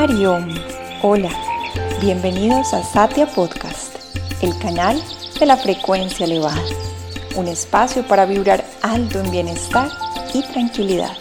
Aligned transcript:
Hariom, 0.00 0.48
hola, 1.02 1.28
bienvenidos 2.00 2.72
a 2.72 2.82
Satya 2.82 3.26
Podcast, 3.26 3.96
el 4.40 4.58
canal 4.58 4.98
de 5.38 5.44
la 5.44 5.58
frecuencia 5.58 6.24
elevada, 6.24 6.62
un 7.36 7.46
espacio 7.48 8.08
para 8.08 8.24
vibrar 8.24 8.64
alto 8.80 9.20
en 9.20 9.30
bienestar 9.30 9.90
y 10.32 10.42
tranquilidad. 10.54 11.12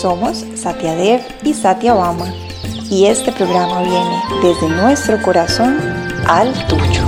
Somos 0.00 0.46
Satya 0.54 0.94
Dev 0.94 1.22
y 1.42 1.54
Satya 1.54 1.94
Bama 1.94 2.32
y 2.88 3.06
este 3.06 3.32
programa 3.32 3.82
viene 3.82 4.22
desde 4.44 4.68
nuestro 4.68 5.20
corazón 5.20 5.76
al 6.28 6.52
tuyo. 6.68 7.02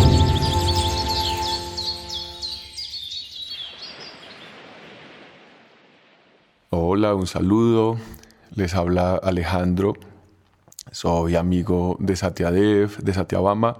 Hola, 6.70 7.14
un 7.14 7.28
saludo. 7.28 7.96
Les 8.56 8.74
habla 8.74 9.14
Alejandro 9.14 9.94
soy 10.96 11.36
amigo 11.36 11.98
de 12.00 12.16
Satyadev, 12.16 12.96
de 13.02 13.12
Satyabama, 13.12 13.76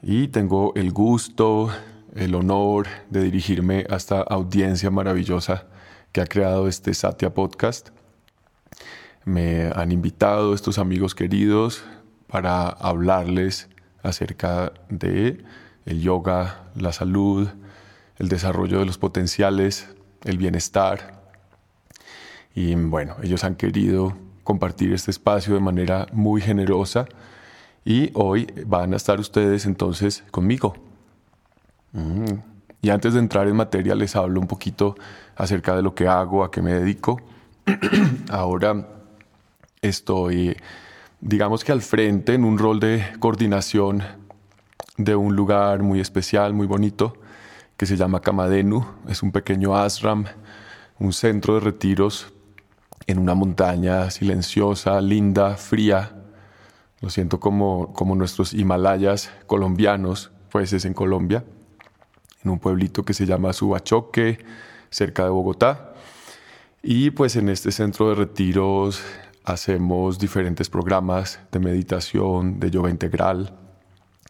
y 0.00 0.28
tengo 0.28 0.72
el 0.76 0.92
gusto, 0.92 1.70
el 2.14 2.36
honor 2.36 2.86
de 3.08 3.24
dirigirme 3.24 3.84
a 3.90 3.96
esta 3.96 4.20
audiencia 4.20 4.92
maravillosa 4.92 5.66
que 6.12 6.20
ha 6.20 6.26
creado 6.26 6.68
este 6.68 6.94
Satya 6.94 7.34
Podcast. 7.34 7.88
Me 9.24 9.72
han 9.74 9.90
invitado 9.90 10.54
estos 10.54 10.78
amigos 10.78 11.16
queridos 11.16 11.82
para 12.28 12.68
hablarles 12.68 13.68
acerca 14.04 14.72
de 14.88 15.42
el 15.84 16.00
yoga, 16.00 16.70
la 16.76 16.92
salud, 16.92 17.48
el 18.18 18.28
desarrollo 18.28 18.78
de 18.78 18.86
los 18.86 18.98
potenciales, 18.98 19.88
el 20.22 20.38
bienestar. 20.38 21.24
Y 22.54 22.76
bueno, 22.76 23.16
ellos 23.20 23.42
han 23.42 23.56
querido 23.56 24.29
compartir 24.50 24.92
este 24.92 25.12
espacio 25.12 25.54
de 25.54 25.60
manera 25.60 26.08
muy 26.12 26.40
generosa 26.40 27.06
y 27.84 28.10
hoy 28.14 28.48
van 28.66 28.92
a 28.92 28.96
estar 28.96 29.20
ustedes 29.20 29.64
entonces 29.64 30.24
conmigo. 30.32 30.74
Mm. 31.92 32.34
Y 32.82 32.90
antes 32.90 33.14
de 33.14 33.20
entrar 33.20 33.46
en 33.46 33.54
materia 33.54 33.94
les 33.94 34.16
hablo 34.16 34.40
un 34.40 34.48
poquito 34.48 34.96
acerca 35.36 35.76
de 35.76 35.82
lo 35.82 35.94
que 35.94 36.08
hago, 36.08 36.42
a 36.42 36.50
qué 36.50 36.62
me 36.62 36.72
dedico. 36.72 37.20
Ahora 38.28 38.88
estoy, 39.82 40.56
digamos 41.20 41.62
que 41.62 41.70
al 41.70 41.80
frente 41.80 42.34
en 42.34 42.44
un 42.44 42.58
rol 42.58 42.80
de 42.80 43.04
coordinación 43.20 44.02
de 44.96 45.14
un 45.14 45.36
lugar 45.36 45.84
muy 45.84 46.00
especial, 46.00 46.54
muy 46.54 46.66
bonito, 46.66 47.12
que 47.76 47.86
se 47.86 47.96
llama 47.96 48.20
Kamadenu. 48.20 48.84
Es 49.08 49.22
un 49.22 49.30
pequeño 49.30 49.76
ashram, 49.76 50.24
un 50.98 51.12
centro 51.12 51.54
de 51.54 51.60
retiros 51.60 52.32
en 53.10 53.18
una 53.18 53.34
montaña 53.34 54.10
silenciosa, 54.10 55.00
linda, 55.00 55.56
fría. 55.56 56.12
Lo 57.00 57.10
siento 57.10 57.40
como, 57.40 57.92
como 57.92 58.14
nuestros 58.14 58.52
Himalayas 58.54 59.30
colombianos, 59.46 60.30
pues 60.50 60.72
es 60.72 60.84
en 60.84 60.94
Colombia, 60.94 61.44
en 62.44 62.50
un 62.50 62.58
pueblito 62.58 63.04
que 63.04 63.14
se 63.14 63.26
llama 63.26 63.52
Subachoque, 63.52 64.38
cerca 64.90 65.24
de 65.24 65.30
Bogotá. 65.30 65.94
Y 66.82 67.10
pues 67.10 67.36
en 67.36 67.48
este 67.48 67.72
centro 67.72 68.08
de 68.08 68.14
retiros 68.14 69.02
hacemos 69.44 70.18
diferentes 70.18 70.68
programas 70.70 71.40
de 71.52 71.58
meditación, 71.58 72.60
de 72.60 72.70
yoga 72.70 72.90
integral. 72.90 73.56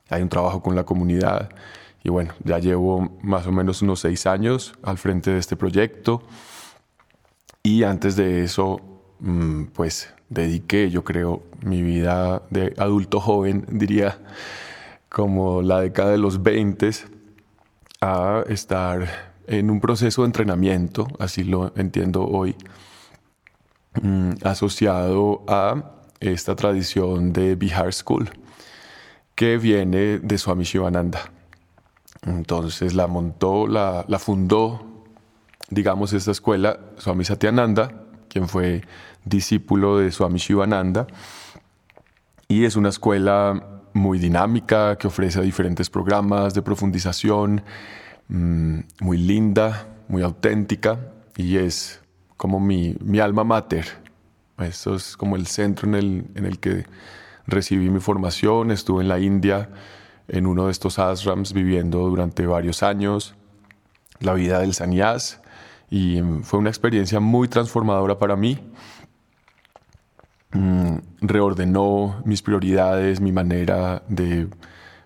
Hay 0.08 0.22
un 0.22 0.28
trabajo 0.28 0.62
con 0.62 0.74
la 0.74 0.84
comunidad. 0.84 1.50
Y 2.02 2.08
bueno, 2.08 2.32
ya 2.44 2.58
llevo 2.58 3.18
más 3.22 3.46
o 3.46 3.52
menos 3.52 3.82
unos 3.82 4.00
seis 4.00 4.26
años 4.26 4.72
al 4.82 4.98
frente 4.98 5.30
de 5.30 5.38
este 5.38 5.56
proyecto. 5.56 6.22
Y 7.62 7.82
antes 7.82 8.16
de 8.16 8.42
eso, 8.42 8.80
mm, 9.20 9.64
pues 9.74 10.12
dediqué, 10.30 10.90
yo 10.90 11.04
creo, 11.04 11.42
mi 11.62 11.82
vida 11.82 12.42
de 12.50 12.74
adulto 12.78 13.20
joven, 13.20 13.66
diría, 13.70 14.18
como 15.10 15.60
la 15.60 15.80
década 15.80 16.12
de 16.12 16.18
los 16.18 16.42
20, 16.42 16.90
a 18.00 18.44
estar 18.48 19.08
en 19.46 19.70
un 19.70 19.80
proceso 19.80 20.22
de 20.22 20.26
entrenamiento, 20.26 21.06
así 21.18 21.44
lo 21.44 21.72
entiendo 21.76 22.24
hoy, 22.26 22.56
mm, 24.00 24.32
asociado 24.44 25.44
a 25.48 25.96
esta 26.20 26.56
tradición 26.56 27.32
de 27.32 27.56
Bihar 27.56 27.92
School, 27.92 28.30
que 29.34 29.58
viene 29.58 30.18
de 30.18 30.38
Swami 30.38 30.64
Shivananda. 30.64 31.30
Entonces 32.22 32.94
la 32.94 33.06
montó, 33.06 33.66
la, 33.66 34.04
la 34.08 34.18
fundó 34.18 34.89
digamos, 35.70 36.12
esta 36.12 36.32
escuela, 36.32 36.80
Swami 36.98 37.24
Satyananda, 37.24 37.92
quien 38.28 38.48
fue 38.48 38.82
discípulo 39.24 39.98
de 39.98 40.10
Swami 40.10 40.38
Shivananda, 40.38 41.06
y 42.48 42.64
es 42.64 42.76
una 42.76 42.88
escuela 42.88 43.80
muy 43.92 44.18
dinámica 44.18 44.96
que 44.96 45.06
ofrece 45.06 45.40
diferentes 45.40 45.88
programas 45.88 46.52
de 46.54 46.62
profundización, 46.62 47.62
mm, 48.28 48.78
muy 49.00 49.18
linda, 49.18 49.88
muy 50.08 50.22
auténtica, 50.22 50.98
y 51.36 51.56
es 51.56 52.00
como 52.36 52.58
mi, 52.60 52.96
mi 53.00 53.20
alma 53.20 53.44
mater. 53.44 53.86
Esto 54.58 54.94
es 54.94 55.16
como 55.16 55.36
el 55.36 55.46
centro 55.46 55.88
en 55.88 55.94
el, 55.94 56.24
en 56.34 56.44
el 56.44 56.58
que 56.58 56.86
recibí 57.46 57.88
mi 57.88 58.00
formación. 58.00 58.70
Estuve 58.70 59.02
en 59.02 59.08
la 59.08 59.18
India 59.18 59.70
en 60.28 60.46
uno 60.46 60.66
de 60.66 60.72
estos 60.72 60.98
ashrams 60.98 61.52
viviendo 61.52 62.00
durante 62.00 62.46
varios 62.46 62.82
años. 62.82 63.34
La 64.20 64.34
vida 64.34 64.60
del 64.60 64.74
sannyas 64.74 65.39
y 65.90 66.22
fue 66.42 66.60
una 66.60 66.70
experiencia 66.70 67.18
muy 67.18 67.48
transformadora 67.48 68.18
para 68.18 68.36
mí. 68.36 68.58
Mm, 70.52 70.98
reordenó 71.20 72.22
mis 72.24 72.42
prioridades, 72.42 73.20
mi 73.20 73.32
manera 73.32 74.02
de 74.08 74.48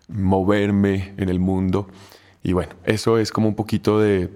moverme 0.09 1.15
en 1.17 1.29
el 1.31 1.41
mundo. 1.41 1.89
Y 2.43 2.53
bueno, 2.53 2.75
eso 2.85 3.19
es 3.19 3.33
como 3.33 3.49
un 3.49 3.55
poquito 3.55 3.99
de, 3.99 4.31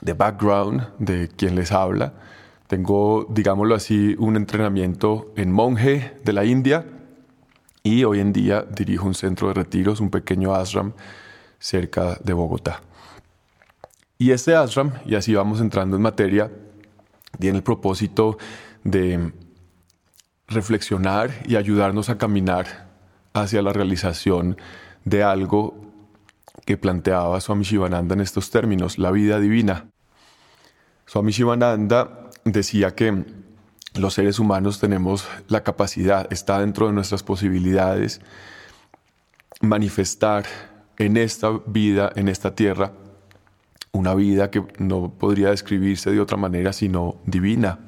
de 0.00 0.12
background 0.12 0.88
de 0.98 1.28
quien 1.28 1.56
les 1.56 1.72
habla. 1.72 2.12
Tengo, 2.68 3.26
digámoslo 3.28 3.74
así, 3.74 4.14
un 4.18 4.36
entrenamiento 4.36 5.32
en 5.36 5.50
monje 5.52 6.16
de 6.24 6.32
la 6.32 6.44
India 6.44 6.86
y 7.82 8.04
hoy 8.04 8.20
en 8.20 8.32
día 8.32 8.62
dirijo 8.62 9.06
un 9.06 9.14
centro 9.14 9.48
de 9.48 9.54
retiros, 9.54 10.00
un 10.00 10.10
pequeño 10.10 10.54
ashram 10.54 10.92
cerca 11.58 12.18
de 12.22 12.32
Bogotá. 12.32 12.80
Y 14.22 14.30
este 14.30 14.54
ashram, 14.54 14.92
y 15.04 15.16
así 15.16 15.34
vamos 15.34 15.60
entrando 15.60 15.96
en 15.96 16.02
materia, 16.02 16.48
tiene 17.40 17.56
el 17.56 17.64
propósito 17.64 18.38
de 18.84 19.32
reflexionar 20.46 21.32
y 21.44 21.56
ayudarnos 21.56 22.08
a 22.08 22.18
caminar 22.18 22.88
hacia 23.32 23.62
la 23.62 23.72
realización 23.72 24.56
de 25.04 25.24
algo 25.24 25.74
que 26.64 26.76
planteaba 26.76 27.40
Swami 27.40 27.64
Shivananda 27.64 28.14
en 28.14 28.20
estos 28.20 28.52
términos, 28.52 28.96
la 28.96 29.10
vida 29.10 29.40
divina. 29.40 29.90
Swami 31.06 31.32
Shivananda 31.32 32.30
decía 32.44 32.94
que 32.94 33.24
los 33.96 34.14
seres 34.14 34.38
humanos 34.38 34.78
tenemos 34.78 35.26
la 35.48 35.64
capacidad, 35.64 36.32
está 36.32 36.60
dentro 36.60 36.86
de 36.86 36.92
nuestras 36.92 37.24
posibilidades, 37.24 38.20
manifestar 39.60 40.44
en 40.96 41.16
esta 41.16 41.50
vida, 41.66 42.12
en 42.14 42.28
esta 42.28 42.54
tierra, 42.54 42.92
una 43.92 44.14
vida 44.14 44.50
que 44.50 44.64
no 44.78 45.12
podría 45.18 45.50
describirse 45.50 46.10
de 46.10 46.20
otra 46.20 46.36
manera 46.36 46.72
sino 46.72 47.16
divina, 47.26 47.78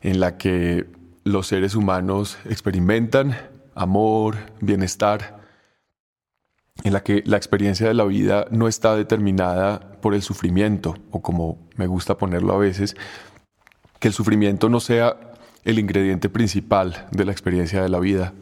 en 0.00 0.20
la 0.20 0.36
que 0.36 0.86
los 1.24 1.46
seres 1.46 1.74
humanos 1.74 2.38
experimentan 2.44 3.36
amor, 3.74 4.36
bienestar, 4.60 5.40
en 6.84 6.92
la 6.92 7.02
que 7.02 7.22
la 7.26 7.36
experiencia 7.36 7.86
de 7.86 7.94
la 7.94 8.04
vida 8.04 8.46
no 8.50 8.68
está 8.68 8.96
determinada 8.96 9.92
por 10.00 10.14
el 10.14 10.22
sufrimiento, 10.22 10.96
o 11.10 11.22
como 11.22 11.68
me 11.76 11.86
gusta 11.86 12.18
ponerlo 12.18 12.52
a 12.54 12.58
veces, 12.58 12.96
que 13.98 14.08
el 14.08 14.14
sufrimiento 14.14 14.68
no 14.68 14.80
sea 14.80 15.16
el 15.64 15.78
ingrediente 15.78 16.28
principal 16.28 17.06
de 17.10 17.24
la 17.24 17.32
experiencia 17.32 17.82
de 17.82 17.88
la 17.88 17.98
vida. 17.98 18.34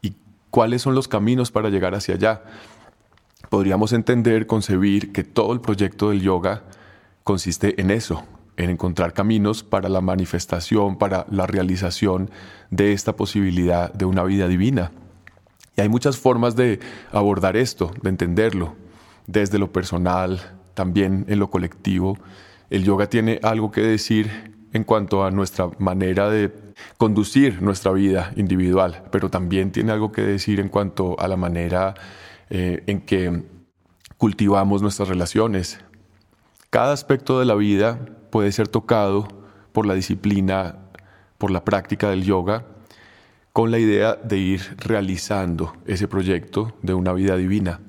¿Y 0.00 0.16
cuáles 0.50 0.82
son 0.82 0.94
los 0.94 1.06
caminos 1.06 1.50
para 1.50 1.68
llegar 1.68 1.94
hacia 1.94 2.14
allá? 2.14 2.42
Podríamos 3.52 3.92
entender, 3.92 4.46
concebir 4.46 5.12
que 5.12 5.24
todo 5.24 5.52
el 5.52 5.60
proyecto 5.60 6.08
del 6.08 6.22
yoga 6.22 6.62
consiste 7.22 7.78
en 7.82 7.90
eso, 7.90 8.24
en 8.56 8.70
encontrar 8.70 9.12
caminos 9.12 9.62
para 9.62 9.90
la 9.90 10.00
manifestación, 10.00 10.96
para 10.96 11.26
la 11.30 11.46
realización 11.46 12.30
de 12.70 12.94
esta 12.94 13.14
posibilidad 13.14 13.92
de 13.92 14.06
una 14.06 14.24
vida 14.24 14.48
divina. 14.48 14.90
Y 15.76 15.82
hay 15.82 15.90
muchas 15.90 16.16
formas 16.16 16.56
de 16.56 16.80
abordar 17.12 17.58
esto, 17.58 17.92
de 18.00 18.08
entenderlo, 18.08 18.72
desde 19.26 19.58
lo 19.58 19.70
personal, 19.70 20.40
también 20.72 21.26
en 21.28 21.38
lo 21.38 21.50
colectivo. 21.50 22.16
El 22.70 22.84
yoga 22.84 23.10
tiene 23.10 23.38
algo 23.42 23.70
que 23.70 23.82
decir 23.82 24.54
en 24.72 24.82
cuanto 24.82 25.26
a 25.26 25.30
nuestra 25.30 25.68
manera 25.78 26.30
de 26.30 26.50
conducir 26.96 27.60
nuestra 27.60 27.92
vida 27.92 28.32
individual, 28.34 29.02
pero 29.12 29.28
también 29.28 29.72
tiene 29.72 29.92
algo 29.92 30.10
que 30.10 30.22
decir 30.22 30.58
en 30.58 30.70
cuanto 30.70 31.20
a 31.20 31.28
la 31.28 31.36
manera 31.36 31.92
eh, 32.54 32.82
en 32.86 33.00
que 33.00 33.44
cultivamos 34.18 34.82
nuestras 34.82 35.08
relaciones. 35.08 35.80
Cada 36.68 36.92
aspecto 36.92 37.40
de 37.40 37.46
la 37.46 37.54
vida 37.54 37.98
puede 38.28 38.52
ser 38.52 38.68
tocado 38.68 39.26
por 39.72 39.86
la 39.86 39.94
disciplina, 39.94 40.76
por 41.38 41.50
la 41.50 41.64
práctica 41.64 42.10
del 42.10 42.24
yoga, 42.24 42.66
con 43.54 43.70
la 43.70 43.78
idea 43.78 44.16
de 44.16 44.36
ir 44.36 44.76
realizando 44.76 45.72
ese 45.86 46.08
proyecto 46.08 46.76
de 46.82 46.92
una 46.92 47.14
vida 47.14 47.38
divina. 47.38 47.80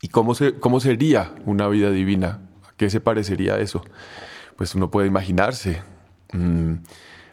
¿Y 0.00 0.06
cómo, 0.06 0.36
se, 0.36 0.54
cómo 0.60 0.78
sería 0.78 1.34
una 1.44 1.66
vida 1.66 1.90
divina? 1.90 2.42
¿A 2.68 2.72
qué 2.76 2.90
se 2.90 3.00
parecería 3.00 3.58
eso? 3.58 3.82
Pues 4.54 4.76
uno 4.76 4.88
puede 4.92 5.08
imaginarse 5.08 5.82
mm, 6.32 6.74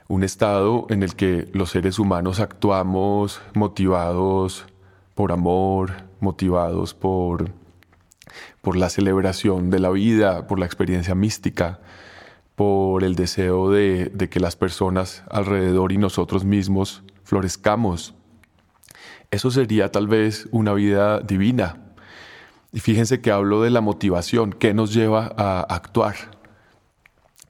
un 0.07 0.23
estado 0.23 0.87
en 0.89 1.03
el 1.03 1.13
que 1.13 1.51
los 1.53 1.69
seres 1.69 1.99
humanos 1.99 2.39
actuamos 2.39 3.43
motivados 3.53 4.65
por 5.13 5.31
amor, 5.31 6.06
motivados 6.19 6.93
por, 6.93 7.51
por 8.61 8.75
la 8.75 8.89
celebración 8.89 9.69
de 9.69 9.79
la 9.79 9.89
vida, 9.89 10.47
por 10.47 10.59
la 10.59 10.65
experiencia 10.65 11.15
mística, 11.15 11.79
por 12.55 13.03
el 13.03 13.15
deseo 13.15 13.69
de, 13.69 14.05
de 14.05 14.29
que 14.29 14.39
las 14.39 14.55
personas 14.55 15.23
alrededor 15.29 15.91
y 15.91 15.97
nosotros 15.97 16.43
mismos 16.43 17.03
florezcamos. 17.23 18.15
Eso 19.29 19.51
sería 19.51 19.91
tal 19.91 20.07
vez 20.07 20.47
una 20.51 20.73
vida 20.73 21.19
divina. 21.19 21.83
Y 22.71 22.79
fíjense 22.79 23.21
que 23.21 23.31
hablo 23.31 23.61
de 23.61 23.69
la 23.69 23.81
motivación, 23.81 24.53
¿qué 24.53 24.73
nos 24.73 24.93
lleva 24.93 25.33
a 25.37 25.61
actuar? 25.61 26.15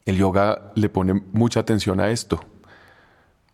El 0.06 0.18
yoga 0.18 0.72
le 0.76 0.90
pone 0.90 1.22
mucha 1.34 1.60
atención 1.60 2.00
a 2.00 2.10
esto. 2.10 2.40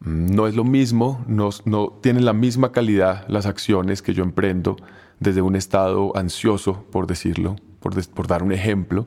No 0.03 0.47
es 0.47 0.55
lo 0.55 0.65
mismo, 0.65 1.23
no, 1.27 1.49
no 1.63 1.97
tienen 2.01 2.25
la 2.25 2.33
misma 2.33 2.73
calidad 2.73 3.25
las 3.29 3.45
acciones 3.45 4.01
que 4.01 4.13
yo 4.13 4.23
emprendo 4.23 4.75
desde 5.21 5.41
un 5.41 5.55
estado 5.55 6.15
ansioso, 6.17 6.83
por 6.91 7.07
decirlo, 7.07 7.55
por, 7.79 7.93
por 8.09 8.27
dar 8.27 8.43
un 8.43 8.51
ejemplo, 8.51 9.05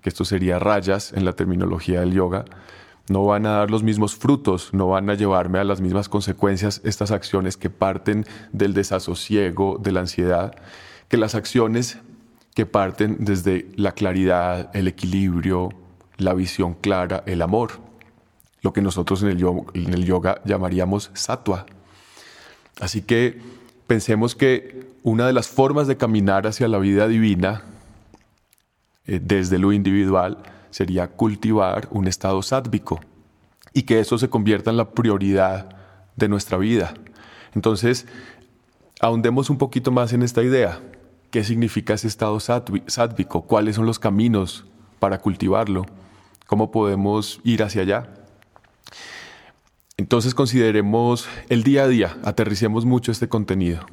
que 0.00 0.08
esto 0.08 0.24
sería 0.24 0.58
rayas 0.58 1.12
en 1.12 1.26
la 1.26 1.34
terminología 1.34 2.00
del 2.00 2.14
yoga, 2.14 2.46
no 3.10 3.24
van 3.24 3.46
a 3.46 3.50
dar 3.50 3.70
los 3.70 3.82
mismos 3.82 4.16
frutos, 4.16 4.70
no 4.72 4.88
van 4.88 5.10
a 5.10 5.14
llevarme 5.14 5.58
a 5.58 5.64
las 5.64 5.80
mismas 5.80 6.08
consecuencias 6.08 6.80
estas 6.84 7.10
acciones 7.10 7.56
que 7.56 7.70
parten 7.70 8.24
del 8.52 8.74
desasosiego, 8.74 9.78
de 9.78 9.92
la 9.92 10.00
ansiedad, 10.00 10.54
que 11.08 11.16
las 11.16 11.34
acciones 11.34 11.98
que 12.54 12.66
parten 12.66 13.16
desde 13.20 13.68
la 13.76 13.92
claridad, 13.92 14.70
el 14.74 14.88
equilibrio, 14.88 15.70
la 16.16 16.34
visión 16.34 16.74
clara, 16.74 17.22
el 17.26 17.42
amor, 17.42 17.87
lo 18.62 18.72
que 18.72 18.82
nosotros 18.82 19.22
en 19.22 19.28
el 19.30 20.04
yoga, 20.04 20.40
llamaríamos 20.44 21.10
sattva. 21.14 21.66
Así 22.80 23.02
que 23.02 23.40
pensemos 23.86 24.34
que 24.34 24.88
una 25.02 25.26
de 25.26 25.32
las 25.32 25.48
formas 25.48 25.86
de 25.86 25.96
caminar 25.96 26.46
hacia 26.46 26.68
la 26.68 26.78
vida 26.78 27.08
divina, 27.08 27.62
eh, 29.06 29.20
desde 29.22 29.58
lo 29.58 29.72
individual, 29.72 30.38
sería 30.70 31.08
cultivar 31.08 31.88
un 31.90 32.06
estado 32.06 32.42
sádvico 32.42 33.00
y 33.72 33.82
que 33.82 34.00
eso 34.00 34.18
se 34.18 34.28
convierta 34.28 34.70
en 34.70 34.76
la 34.76 34.90
prioridad 34.90 35.68
de 36.16 36.28
nuestra 36.28 36.58
vida. 36.58 36.94
Entonces, 37.54 38.06
ahondemos 39.00 39.50
un 39.50 39.58
poquito 39.58 39.90
más 39.90 40.12
en 40.12 40.22
esta 40.22 40.42
idea. 40.42 40.80
¿Qué 41.30 41.44
significa 41.44 41.94
ese 41.94 42.08
estado 42.08 42.38
sádvico? 42.40 43.42
¿Cuáles 43.42 43.76
son 43.76 43.86
los 43.86 43.98
caminos 43.98 44.64
para 44.98 45.18
cultivarlo? 45.18 45.86
¿Cómo 46.46 46.70
podemos 46.70 47.40
ir 47.44 47.62
hacia 47.62 47.82
allá? 47.82 48.17
Entonces 49.98 50.34
consideremos 50.34 51.28
el 51.50 51.62
día 51.62 51.82
a 51.82 51.88
día, 51.88 52.16
aterricemos 52.24 52.86
mucho 52.86 53.12
este 53.12 53.28
contenido. 53.28 53.84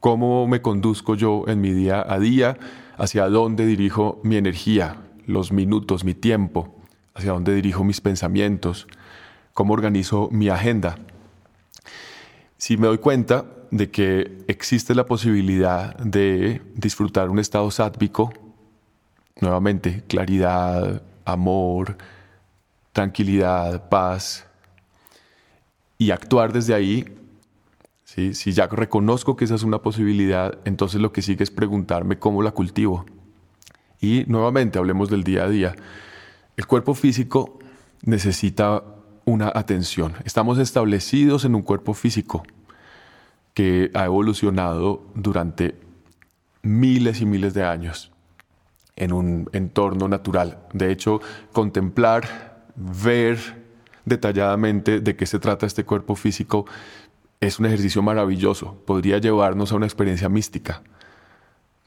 ¿Cómo 0.00 0.46
me 0.46 0.60
conduzco 0.60 1.14
yo 1.14 1.44
en 1.46 1.62
mi 1.62 1.72
día 1.72 2.04
a 2.06 2.18
día? 2.18 2.58
¿Hacia 2.98 3.28
dónde 3.28 3.64
dirijo 3.64 4.20
mi 4.22 4.36
energía, 4.36 5.00
los 5.26 5.52
minutos, 5.52 6.04
mi 6.04 6.12
tiempo, 6.12 6.74
hacia 7.14 7.32
dónde 7.32 7.54
dirijo 7.54 7.84
mis 7.84 8.00
pensamientos, 8.00 8.86
cómo 9.52 9.72
organizo 9.72 10.28
mi 10.30 10.48
agenda. 10.48 10.96
Si 12.58 12.76
me 12.76 12.88
doy 12.88 12.98
cuenta 12.98 13.46
de 13.70 13.90
que 13.90 14.44
existe 14.48 14.94
la 14.94 15.06
posibilidad 15.06 15.96
de 15.98 16.62
disfrutar 16.74 17.30
un 17.30 17.38
estado 17.38 17.70
sátvico, 17.70 18.32
nuevamente, 19.40 20.02
claridad, 20.08 21.02
amor, 21.24 21.96
tranquilidad, 22.92 23.88
paz, 23.88 24.46
y 25.98 26.10
actuar 26.10 26.52
desde 26.52 26.74
ahí, 26.74 27.04
si 28.04 28.52
ya 28.52 28.66
reconozco 28.66 29.36
que 29.36 29.44
esa 29.44 29.56
es 29.56 29.62
una 29.62 29.78
posibilidad, 29.82 30.58
entonces 30.64 31.00
lo 31.00 31.12
que 31.12 31.22
sigue 31.22 31.42
es 31.42 31.50
preguntarme 31.50 32.18
cómo 32.18 32.42
la 32.42 32.52
cultivo. 32.52 33.06
Y 34.00 34.24
nuevamente 34.28 34.78
hablemos 34.78 35.08
del 35.08 35.24
día 35.24 35.44
a 35.44 35.48
día. 35.48 35.74
El 36.56 36.66
cuerpo 36.66 36.94
físico 36.94 37.58
necesita 38.02 38.84
una 39.24 39.50
atención. 39.54 40.14
Estamos 40.24 40.58
establecidos 40.58 41.44
en 41.44 41.54
un 41.54 41.62
cuerpo 41.62 41.94
físico 41.94 42.44
que 43.54 43.90
ha 43.94 44.04
evolucionado 44.04 45.02
durante 45.14 45.76
miles 46.62 47.20
y 47.20 47.26
miles 47.26 47.54
de 47.54 47.64
años 47.64 48.12
en 48.96 49.12
un 49.12 49.48
entorno 49.52 50.08
natural. 50.08 50.58
De 50.72 50.92
hecho, 50.92 51.20
contemplar, 51.52 52.66
ver 52.76 53.63
detalladamente 54.04 55.00
de 55.00 55.16
qué 55.16 55.26
se 55.26 55.38
trata 55.38 55.66
este 55.66 55.84
cuerpo 55.84 56.14
físico 56.14 56.66
es 57.40 57.58
un 57.58 57.66
ejercicio 57.66 58.02
maravilloso. 58.02 58.76
Podría 58.86 59.18
llevarnos 59.18 59.72
a 59.72 59.76
una 59.76 59.86
experiencia 59.86 60.28
mística 60.28 60.82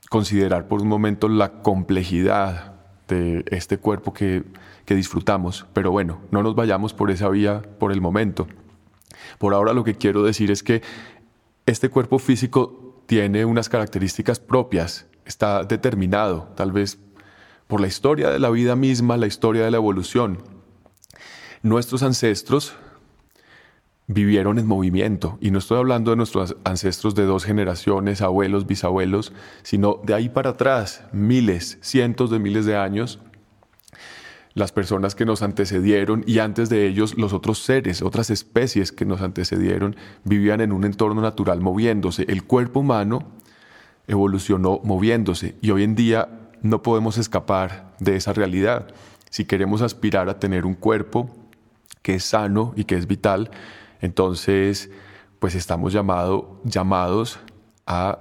considerar 0.10 0.68
por 0.68 0.82
un 0.82 0.88
momento 0.88 1.28
la 1.28 1.62
complejidad 1.62 2.76
de 3.08 3.44
este 3.48 3.78
cuerpo 3.78 4.14
que, 4.14 4.44
disfrutamos. 4.86 5.66
Pero 5.74 5.92
bueno, 5.92 6.22
no 6.32 6.44
nos 6.44 6.56
vayamos 6.56 6.94
por 6.94 7.12
esa 7.12 7.28
vía 7.28 7.62
por 7.78 7.92
el 7.92 8.00
momento. 8.00 8.48
Por 9.38 9.54
ahora 9.54 9.74
lo 9.74 9.84
que 9.84 9.96
quiero 9.96 10.24
decir 10.24 10.50
es 10.50 10.64
que 10.64 10.82
este 11.66 11.90
cuerpo 11.90 12.20
físico 12.20 12.96
tiene 13.06 13.44
unas 13.44 13.68
características 13.68 14.40
propias, 14.40 15.06
está 15.26 15.66
determinado, 15.66 16.54
tal 16.56 16.72
vez 16.72 17.00
por 17.68 17.82
la 17.82 17.88
historia 17.88 18.30
de 18.30 18.40
la 18.40 18.50
vida 18.50 18.78
misma, 18.78 19.18
la 19.18 19.28
historia 19.28 19.66
de 19.66 19.72
la 19.72 19.78
evolución. 19.78 20.38
Nuestros 21.64 22.04
ancestros 22.04 22.74
vivieron 24.08 24.58
en 24.58 24.68
movimiento. 24.68 25.38
Y 25.42 25.52
no 25.52 25.60
estoy 25.60 25.78
hablando 25.78 26.12
de 26.12 26.18
nuestros 26.18 26.56
ancestros 26.64 27.14
de 27.14 27.26
dos 27.26 27.44
generaciones, 27.44 28.22
abuelos, 28.22 28.66
bisabuelos, 28.66 29.34
sino 29.64 30.00
de 30.04 30.14
ahí 30.14 30.30
para 30.30 30.52
atrás, 30.52 31.04
miles, 31.12 31.78
cientos 31.82 32.32
de 32.32 32.40
miles 32.40 32.66
de 32.66 32.78
años, 32.78 33.20
las 34.54 34.72
personas 34.72 35.14
que 35.14 35.26
nos 35.26 35.44
antecedieron 35.44 36.24
y 36.26 36.40
antes 36.40 36.70
de 36.70 36.88
ellos 36.88 37.16
los 37.16 37.32
otros 37.32 37.60
seres, 37.60 38.02
otras 38.02 38.32
especies 38.32 38.92
que 38.92 39.06
nos 39.06 39.22
antecedieron, 39.22 39.96
vivían 40.24 40.62
en 40.62 40.72
un 40.72 40.84
entorno 40.84 41.22
natural 41.22 41.62
moviéndose. 41.62 42.26
El 42.28 42.44
cuerpo 42.44 42.80
humano 42.80 43.28
evolucionó 44.08 44.80
moviéndose 44.84 45.56
y 45.62 45.70
hoy 45.70 45.84
en 45.84 45.96
día 45.96 46.30
no 46.64 46.82
podemos 46.82 47.20
escapar 47.20 47.94
de 48.00 48.16
esa 48.16 48.34
realidad. 48.34 48.88
Si 49.30 49.46
queremos 49.46 49.84
aspirar 49.84 50.28
a 50.28 50.40
tener 50.40 50.66
un 50.66 50.74
cuerpo 50.74 51.30
que 52.02 52.16
es 52.16 52.24
sano 52.24 52.74
y 52.76 52.86
que 52.86 52.96
es 52.96 53.08
vital, 53.08 53.52
entonces, 54.02 54.90
pues 55.40 55.56
estamos 55.56 55.94
llamados 55.94 57.40
a 57.86 58.20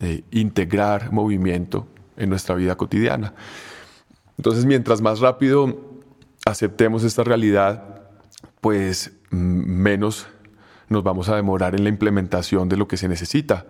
eh, 0.00 0.22
integrar 0.30 1.12
movimiento 1.12 1.88
en 2.16 2.30
nuestra 2.30 2.54
vida 2.54 2.76
cotidiana. 2.76 3.34
Entonces, 4.36 4.64
mientras 4.64 5.00
más 5.00 5.20
rápido 5.20 5.76
aceptemos 6.46 7.04
esta 7.04 7.24
realidad, 7.24 8.02
pues 8.60 9.12
menos 9.30 10.28
nos 10.88 11.02
vamos 11.02 11.28
a 11.28 11.36
demorar 11.36 11.74
en 11.74 11.84
la 11.84 11.90
implementación 11.90 12.68
de 12.68 12.76
lo 12.76 12.88
que 12.88 12.96
se 12.96 13.08
necesita. 13.08 13.66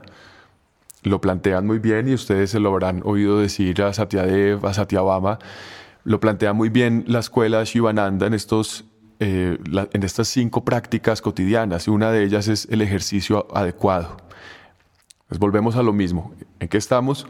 Lo 1.03 1.21
plantean 1.21 1.67
muy 1.67 1.79
bien 1.79 2.09
y 2.09 2.15
ustedes 2.15 2.51
se 2.51 2.61
lo 2.61 2.71
habrán 2.71 3.03
oído 3.05 3.39
decir 3.39 3.83
a 3.83 3.93
Satyadev, 3.93 4.65
a 4.67 4.75
Satyabama. 4.75 5.39
Lo 6.05 6.21
plantea 6.21 6.53
muy 6.53 6.69
bien 6.69 7.05
la 7.07 7.21
escuela 7.21 7.65
Shivananda 7.65 8.27
en 8.27 8.35
estos 8.35 8.85
eh, 9.21 9.59
en 9.93 10.03
estas 10.03 10.29
cinco 10.29 10.65
prácticas 10.65 11.21
cotidianas 11.21 11.89
y 11.89 11.91
una 11.91 12.13
de 12.13 12.23
ellas 12.25 12.49
es 12.49 12.69
el 12.71 12.83
ejercicio 12.83 13.49
adecuado. 13.55 14.17
Pues 15.29 15.39
volvemos 15.39 15.77
a 15.77 15.83
lo 15.83 15.93
mismo. 15.93 16.33
¿En 16.61 16.69
qué 16.69 16.79
estamos? 16.79 17.27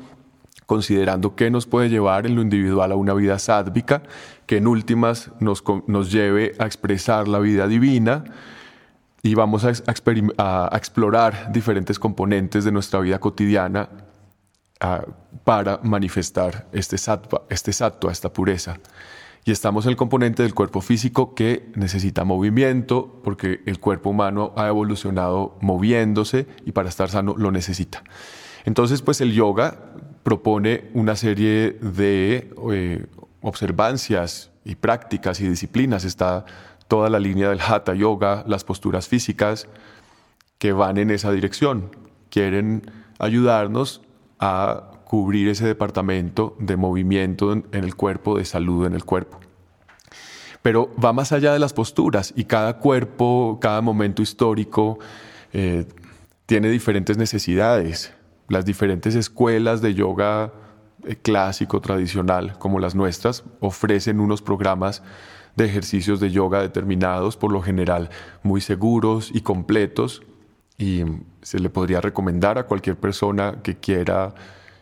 Considerando 0.66 1.34
qué 1.34 1.50
nos 1.50 1.66
puede 1.66 1.88
llevar 1.88 2.26
en 2.26 2.34
lo 2.34 2.42
individual 2.42 2.92
a 2.92 2.96
una 2.96 3.14
vida 3.14 3.38
sádvica, 3.38 4.02
que 4.46 4.58
en 4.58 4.66
últimas 4.66 5.30
nos, 5.40 5.64
nos 5.86 6.12
lleve 6.12 6.54
a 6.58 6.66
expresar 6.66 7.26
la 7.26 7.38
vida 7.38 7.66
divina 7.66 8.24
y 9.22 9.34
vamos 9.34 9.64
a, 9.64 9.70
explorar 10.76 11.52
diferentes 11.52 11.98
componentes 11.98 12.64
de 12.64 12.72
nuestra 12.72 13.00
vida 13.00 13.18
cotidiana 13.18 13.88
ah, 14.80 15.04
para 15.44 15.80
manifestar 15.82 16.66
este 16.72 16.98
sattva, 16.98 17.42
este 17.48 17.72
sattva, 17.72 18.12
esta 18.12 18.32
pureza. 18.32 18.78
Y 19.48 19.50
estamos 19.50 19.86
en 19.86 19.92
el 19.92 19.96
componente 19.96 20.42
del 20.42 20.52
cuerpo 20.52 20.82
físico 20.82 21.34
que 21.34 21.72
necesita 21.74 22.22
movimiento, 22.24 23.18
porque 23.24 23.62
el 23.64 23.80
cuerpo 23.80 24.10
humano 24.10 24.52
ha 24.58 24.68
evolucionado 24.68 25.56
moviéndose 25.62 26.46
y 26.66 26.72
para 26.72 26.90
estar 26.90 27.08
sano 27.08 27.34
lo 27.34 27.50
necesita. 27.50 28.04
Entonces, 28.66 29.00
pues 29.00 29.22
el 29.22 29.32
yoga 29.32 29.94
propone 30.22 30.90
una 30.92 31.16
serie 31.16 31.78
de 31.80 32.52
eh, 32.72 33.06
observancias 33.40 34.50
y 34.66 34.74
prácticas 34.74 35.40
y 35.40 35.48
disciplinas. 35.48 36.04
Está 36.04 36.44
toda 36.86 37.08
la 37.08 37.18
línea 37.18 37.48
del 37.48 37.62
hatha 37.62 37.94
yoga, 37.94 38.44
las 38.46 38.64
posturas 38.64 39.08
físicas, 39.08 39.66
que 40.58 40.72
van 40.74 40.98
en 40.98 41.10
esa 41.10 41.32
dirección. 41.32 41.96
Quieren 42.28 42.82
ayudarnos 43.18 44.02
a 44.40 44.90
cubrir 45.08 45.48
ese 45.48 45.66
departamento 45.66 46.54
de 46.58 46.76
movimiento 46.76 47.50
en, 47.52 47.64
el 47.72 47.96
cuerpo, 47.96 48.36
de 48.36 48.44
salud 48.44 48.84
en 48.86 48.92
el 48.92 49.04
cuerpo. 49.04 49.40
Pero 50.60 50.94
va 51.02 51.14
más 51.14 51.32
allá 51.32 51.54
de 51.54 51.58
las 51.58 51.72
posturas 51.72 52.34
y 52.36 52.44
cada 52.44 52.76
cuerpo, 52.76 53.58
cada 53.58 53.80
momento 53.80 54.20
histórico 54.20 54.98
eh, 55.54 55.86
tiene 56.44 56.68
diferentes 56.68 57.16
necesidades. 57.16 58.12
Las 58.48 58.66
diferentes 58.66 59.14
escuelas 59.14 59.80
de 59.80 59.94
yoga 59.94 60.52
eh, 61.06 61.16
clásico, 61.16 61.80
tradicional, 61.80 62.58
como 62.58 62.78
las 62.78 62.94
nuestras, 62.94 63.44
ofrecen 63.60 64.20
unos 64.20 64.42
programas 64.42 65.02
de 65.56 65.64
ejercicios 65.64 66.20
de 66.20 66.30
yoga 66.30 66.60
determinados, 66.60 67.38
por 67.38 67.50
lo 67.50 67.62
general 67.62 68.10
muy 68.42 68.60
seguros 68.60 69.30
y 69.32 69.40
completos, 69.40 70.22
y 70.76 71.04
se 71.40 71.60
le 71.60 71.70
podría 71.70 72.02
recomendar 72.02 72.58
a 72.58 72.66
cualquier 72.66 72.96
persona 72.96 73.60
que 73.62 73.76
quiera 73.78 74.34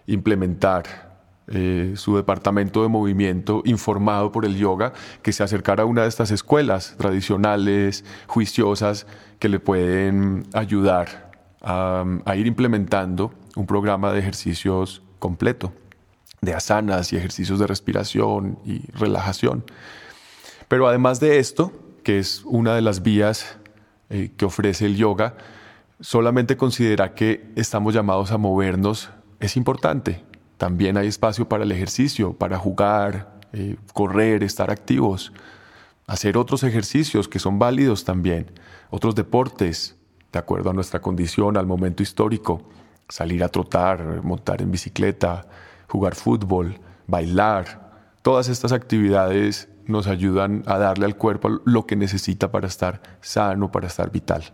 implementar 0.06 1.06
eh, 1.48 1.92
su 1.94 2.16
departamento 2.16 2.82
de 2.82 2.88
movimiento 2.88 3.62
informado 3.64 4.32
por 4.32 4.44
el 4.44 4.56
yoga, 4.56 4.92
que 5.22 5.32
se 5.32 5.44
acercara 5.44 5.84
a 5.84 5.86
una 5.86 6.02
de 6.02 6.08
estas 6.08 6.32
escuelas 6.32 6.96
tradicionales, 6.98 8.04
juiciosas, 8.26 9.06
que 9.38 9.48
le 9.48 9.60
pueden 9.60 10.44
ayudar 10.54 11.30
a, 11.62 12.04
ir 12.36 12.48
implementando 12.48 13.32
un 13.54 13.66
programa 13.66 14.12
de 14.12 14.18
ejercicios 14.18 15.02
completo, 15.20 15.72
de 16.40 16.52
asanas 16.52 17.12
y 17.12 17.16
ejercicios 17.16 17.60
de 17.60 17.68
respiración 17.68 18.58
y 18.64 18.90
relajación. 18.92 19.64
Pero 20.66 20.88
además 20.88 21.20
de 21.20 21.38
esto, 21.38 21.72
que 22.02 22.18
es 22.18 22.42
una 22.44 22.74
de 22.74 22.82
las 22.82 23.02
vías 23.02 23.56
eh, 24.10 24.32
que 24.36 24.44
ofrece 24.44 24.86
el 24.86 24.96
yoga, 24.96 25.34
solamente 26.00 26.56
considera 26.56 27.14
que 27.14 27.52
estamos 27.54 27.94
llamados 27.94 28.32
a 28.32 28.38
movernos 28.38 29.10
es 29.40 29.56
importante. 29.56 30.24
También 30.56 30.96
hay 30.96 31.08
espacio 31.08 31.48
para 31.48 31.64
el 31.64 31.72
ejercicio, 31.72 32.32
para 32.32 32.58
jugar, 32.58 33.38
eh, 33.52 33.76
correr, 33.92 34.42
estar 34.42 34.70
activos, 34.70 35.32
hacer 36.06 36.36
otros 36.36 36.62
ejercicios 36.62 37.28
que 37.28 37.38
son 37.38 37.58
válidos 37.58 38.04
también, 38.04 38.50
otros 38.90 39.14
deportes, 39.14 39.96
de 40.32 40.38
acuerdo 40.38 40.70
a 40.70 40.72
nuestra 40.72 41.00
condición, 41.00 41.56
al 41.56 41.66
momento 41.66 42.02
histórico, 42.02 42.62
salir 43.08 43.44
a 43.44 43.48
trotar, 43.48 44.22
montar 44.22 44.62
en 44.62 44.70
bicicleta, 44.70 45.46
jugar 45.88 46.14
fútbol, 46.14 46.80
bailar. 47.06 48.12
Todas 48.22 48.48
estas 48.48 48.72
actividades 48.72 49.68
nos 49.86 50.06
ayudan 50.06 50.62
a 50.66 50.78
darle 50.78 51.06
al 51.06 51.16
cuerpo 51.16 51.60
lo 51.64 51.86
que 51.86 51.96
necesita 51.96 52.50
para 52.50 52.66
estar 52.66 53.00
sano, 53.20 53.70
para 53.70 53.86
estar 53.86 54.10
vital. 54.10 54.44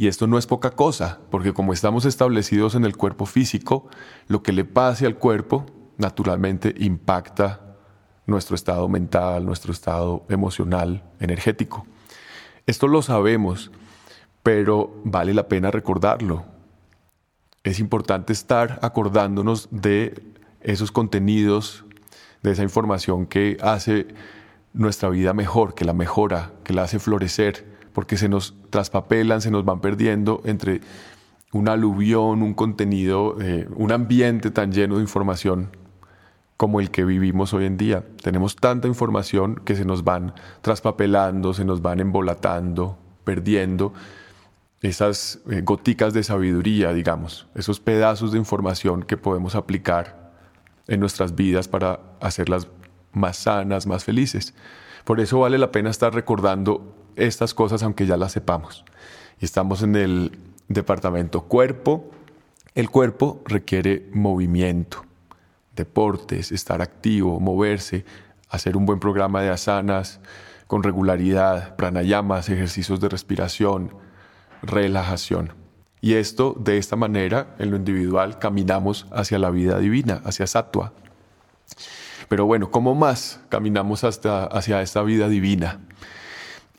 Y 0.00 0.08
esto 0.08 0.26
no 0.26 0.38
es 0.38 0.46
poca 0.46 0.70
cosa, 0.70 1.18
porque 1.30 1.52
como 1.52 1.74
estamos 1.74 2.06
establecidos 2.06 2.74
en 2.74 2.86
el 2.86 2.96
cuerpo 2.96 3.26
físico, 3.26 3.86
lo 4.28 4.42
que 4.42 4.50
le 4.50 4.64
pase 4.64 5.04
al 5.04 5.16
cuerpo 5.16 5.66
naturalmente 5.98 6.74
impacta 6.78 7.76
nuestro 8.24 8.56
estado 8.56 8.88
mental, 8.88 9.44
nuestro 9.44 9.72
estado 9.72 10.24
emocional, 10.30 11.04
energético. 11.20 11.84
Esto 12.64 12.88
lo 12.88 13.02
sabemos, 13.02 13.72
pero 14.42 14.90
vale 15.04 15.34
la 15.34 15.48
pena 15.48 15.70
recordarlo. 15.70 16.46
Es 17.62 17.78
importante 17.78 18.32
estar 18.32 18.78
acordándonos 18.80 19.68
de 19.70 20.14
esos 20.62 20.92
contenidos, 20.92 21.84
de 22.42 22.52
esa 22.52 22.62
información 22.62 23.26
que 23.26 23.58
hace 23.60 24.06
nuestra 24.72 25.10
vida 25.10 25.34
mejor, 25.34 25.74
que 25.74 25.84
la 25.84 25.92
mejora, 25.92 26.52
que 26.64 26.72
la 26.72 26.84
hace 26.84 26.98
florecer, 26.98 27.69
porque 27.92 28.16
se 28.16 28.28
nos 28.28 28.54
traspapelan, 28.70 29.40
se 29.40 29.50
nos 29.50 29.64
van 29.64 29.80
perdiendo 29.80 30.40
entre 30.44 30.80
un 31.52 31.68
aluvión, 31.68 32.42
un 32.42 32.54
contenido, 32.54 33.36
eh, 33.40 33.68
un 33.74 33.92
ambiente 33.92 34.50
tan 34.50 34.72
lleno 34.72 34.96
de 34.96 35.02
información 35.02 35.76
como 36.56 36.80
el 36.80 36.90
que 36.90 37.04
vivimos 37.04 37.54
hoy 37.54 37.64
en 37.64 37.76
día. 37.76 38.04
Tenemos 38.22 38.54
tanta 38.54 38.86
información 38.86 39.56
que 39.64 39.74
se 39.74 39.84
nos 39.84 40.04
van 40.04 40.34
traspapelando, 40.60 41.54
se 41.54 41.64
nos 41.64 41.82
van 41.82 42.00
embolatando, 42.00 42.98
perdiendo 43.24 43.92
esas 44.82 45.40
eh, 45.50 45.62
goticas 45.62 46.14
de 46.14 46.22
sabiduría, 46.22 46.92
digamos, 46.92 47.48
esos 47.54 47.80
pedazos 47.80 48.32
de 48.32 48.38
información 48.38 49.02
que 49.02 49.16
podemos 49.16 49.54
aplicar 49.54 50.32
en 50.86 51.00
nuestras 51.00 51.34
vidas 51.34 51.68
para 51.68 52.00
hacerlas 52.20 52.68
más 53.12 53.36
sanas, 53.36 53.86
más 53.86 54.04
felices. 54.04 54.54
Por 55.04 55.20
eso 55.20 55.40
vale 55.40 55.58
la 55.58 55.72
pena 55.72 55.90
estar 55.90 56.14
recordando 56.14 56.99
estas 57.16 57.54
cosas 57.54 57.82
aunque 57.82 58.06
ya 58.06 58.16
las 58.16 58.32
sepamos. 58.32 58.84
Y 59.40 59.44
estamos 59.44 59.82
en 59.82 59.96
el 59.96 60.38
departamento 60.68 61.42
cuerpo. 61.42 62.10
El 62.74 62.90
cuerpo 62.90 63.42
requiere 63.44 64.08
movimiento, 64.12 65.04
deportes, 65.74 66.52
estar 66.52 66.82
activo, 66.82 67.40
moverse, 67.40 68.04
hacer 68.48 68.76
un 68.76 68.86
buen 68.86 69.00
programa 69.00 69.42
de 69.42 69.50
asanas 69.50 70.20
con 70.66 70.82
regularidad, 70.82 71.74
pranayamas, 71.76 72.48
ejercicios 72.48 73.00
de 73.00 73.08
respiración, 73.08 73.94
relajación. 74.62 75.52
Y 76.00 76.14
esto, 76.14 76.54
de 76.58 76.78
esta 76.78 76.96
manera, 76.96 77.54
en 77.58 77.70
lo 77.70 77.76
individual, 77.76 78.38
caminamos 78.38 79.06
hacia 79.10 79.38
la 79.38 79.50
vida 79.50 79.78
divina, 79.78 80.22
hacia 80.24 80.46
Sattva. 80.46 80.92
Pero 82.28 82.46
bueno, 82.46 82.70
¿cómo 82.70 82.94
más 82.94 83.40
caminamos 83.48 84.04
hasta, 84.04 84.44
hacia 84.44 84.80
esta 84.80 85.02
vida 85.02 85.28
divina? 85.28 85.80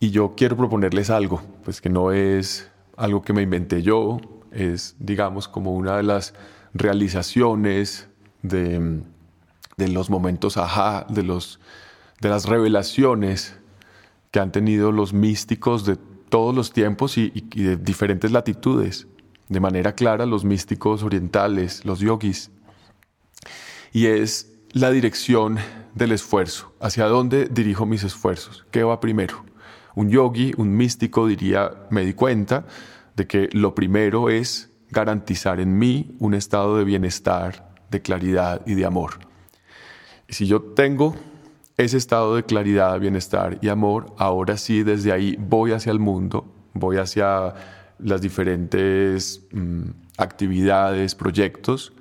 Y 0.01 0.09
yo 0.09 0.33
quiero 0.35 0.57
proponerles 0.57 1.11
algo, 1.11 1.43
pues 1.63 1.79
que 1.79 1.87
no 1.87 2.11
es 2.11 2.71
algo 2.97 3.21
que 3.21 3.33
me 3.33 3.43
inventé 3.43 3.83
yo, 3.83 4.19
es, 4.51 4.95
digamos, 4.97 5.47
como 5.47 5.75
una 5.75 5.95
de 5.97 6.01
las 6.01 6.33
realizaciones 6.73 8.07
de, 8.41 9.03
los 9.77 10.09
momentos 10.09 10.57
ajá, 10.57 11.05
de, 11.07 11.21
los, 11.21 11.59
de 12.19 12.29
las 12.29 12.45
revelaciones 12.45 13.55
que 14.31 14.39
han 14.39 14.51
tenido 14.51 14.91
los 14.91 15.13
místicos 15.13 15.85
de 15.85 15.97
todos 16.29 16.55
los 16.55 16.73
tiempos 16.73 17.19
y, 17.19 17.31
y, 17.35 17.61
de 17.61 17.77
diferentes 17.77 18.31
latitudes. 18.31 19.05
De 19.49 19.59
manera 19.59 19.93
clara, 19.93 20.25
los 20.25 20.43
místicos 20.43 21.03
orientales, 21.03 21.85
los 21.85 21.99
yogis. 21.99 22.49
Y 23.93 24.07
es 24.07 24.51
la 24.71 24.89
dirección 24.89 25.59
del 25.93 26.11
esfuerzo. 26.11 26.73
¿Hacia 26.79 27.05
dónde 27.05 27.45
dirijo 27.45 27.85
mis 27.85 28.03
esfuerzos? 28.03 28.65
¿Qué 28.71 28.81
va 28.81 28.99
primero? 28.99 29.50
Un 29.95 30.09
yogi, 30.09 30.53
un 30.57 30.75
místico 30.75 31.27
diría, 31.27 31.71
me 31.89 32.05
di 32.05 32.13
cuenta 32.13 32.65
de 33.15 33.27
que 33.27 33.49
lo 33.51 33.75
primero 33.75 34.29
es 34.29 34.71
garantizar 34.89 35.59
en 35.59 35.77
mí 35.77 36.15
un 36.19 36.33
estado 36.33 36.77
de 36.77 36.83
bienestar, 36.83 37.73
de 37.89 38.01
claridad 38.01 38.61
y 38.65 38.75
de 38.75 38.85
amor. 38.85 39.19
Y 40.27 40.33
si 40.33 40.45
yo 40.47 40.61
tengo 40.61 41.15
ese 41.77 41.97
estado 41.97 42.35
de 42.35 42.43
claridad, 42.43 42.99
bienestar 42.99 43.57
y 43.61 43.69
amor, 43.69 44.13
ahora 44.17 44.57
sí 44.57 44.83
desde 44.83 45.11
ahí 45.11 45.35
voy 45.39 45.71
hacia 45.71 45.91
el 45.91 45.99
mundo, 45.99 46.45
voy 46.73 46.97
hacia 46.97 47.53
las 47.99 48.21
diferentes 48.21 49.41
mm, 49.51 49.89
actividades, 50.17 51.15
proyectos 51.15 51.93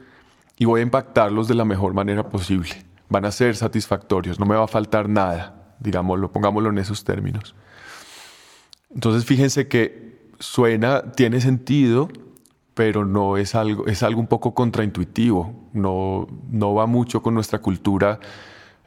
y 0.58 0.64
voy 0.64 0.80
a 0.80 0.82
impactarlos 0.82 1.48
de 1.48 1.54
la 1.54 1.64
mejor 1.64 1.94
manera 1.94 2.28
posible. 2.28 2.70
Van 3.08 3.24
a 3.24 3.32
ser 3.32 3.56
satisfactorios, 3.56 4.38
no 4.38 4.46
me 4.46 4.54
va 4.54 4.64
a 4.64 4.68
faltar 4.68 5.08
nada, 5.08 5.59
digámoslo, 5.80 6.30
pongámoslo 6.32 6.70
en 6.70 6.78
esos 6.78 7.04
términos. 7.04 7.54
Entonces 8.94 9.24
fíjense 9.24 9.68
que 9.68 10.30
suena, 10.38 11.12
tiene 11.12 11.40
sentido, 11.40 12.08
pero 12.74 13.04
no 13.04 13.36
es 13.36 13.54
algo, 13.54 13.86
es 13.86 14.02
algo 14.02 14.20
un 14.20 14.26
poco 14.26 14.54
contraintuitivo, 14.54 15.68
no, 15.72 16.26
no 16.50 16.74
va 16.74 16.86
mucho 16.86 17.22
con 17.22 17.34
nuestra 17.34 17.60
cultura 17.60 18.20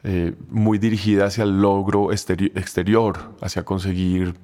eh, 0.06 0.34
muy 0.50 0.76
dirigida 0.76 1.26
hacia 1.26 1.44
el 1.44 1.62
logro 1.62 2.12
exterior, 2.12 3.34
hacia 3.40 3.64
conseguir 3.64 4.34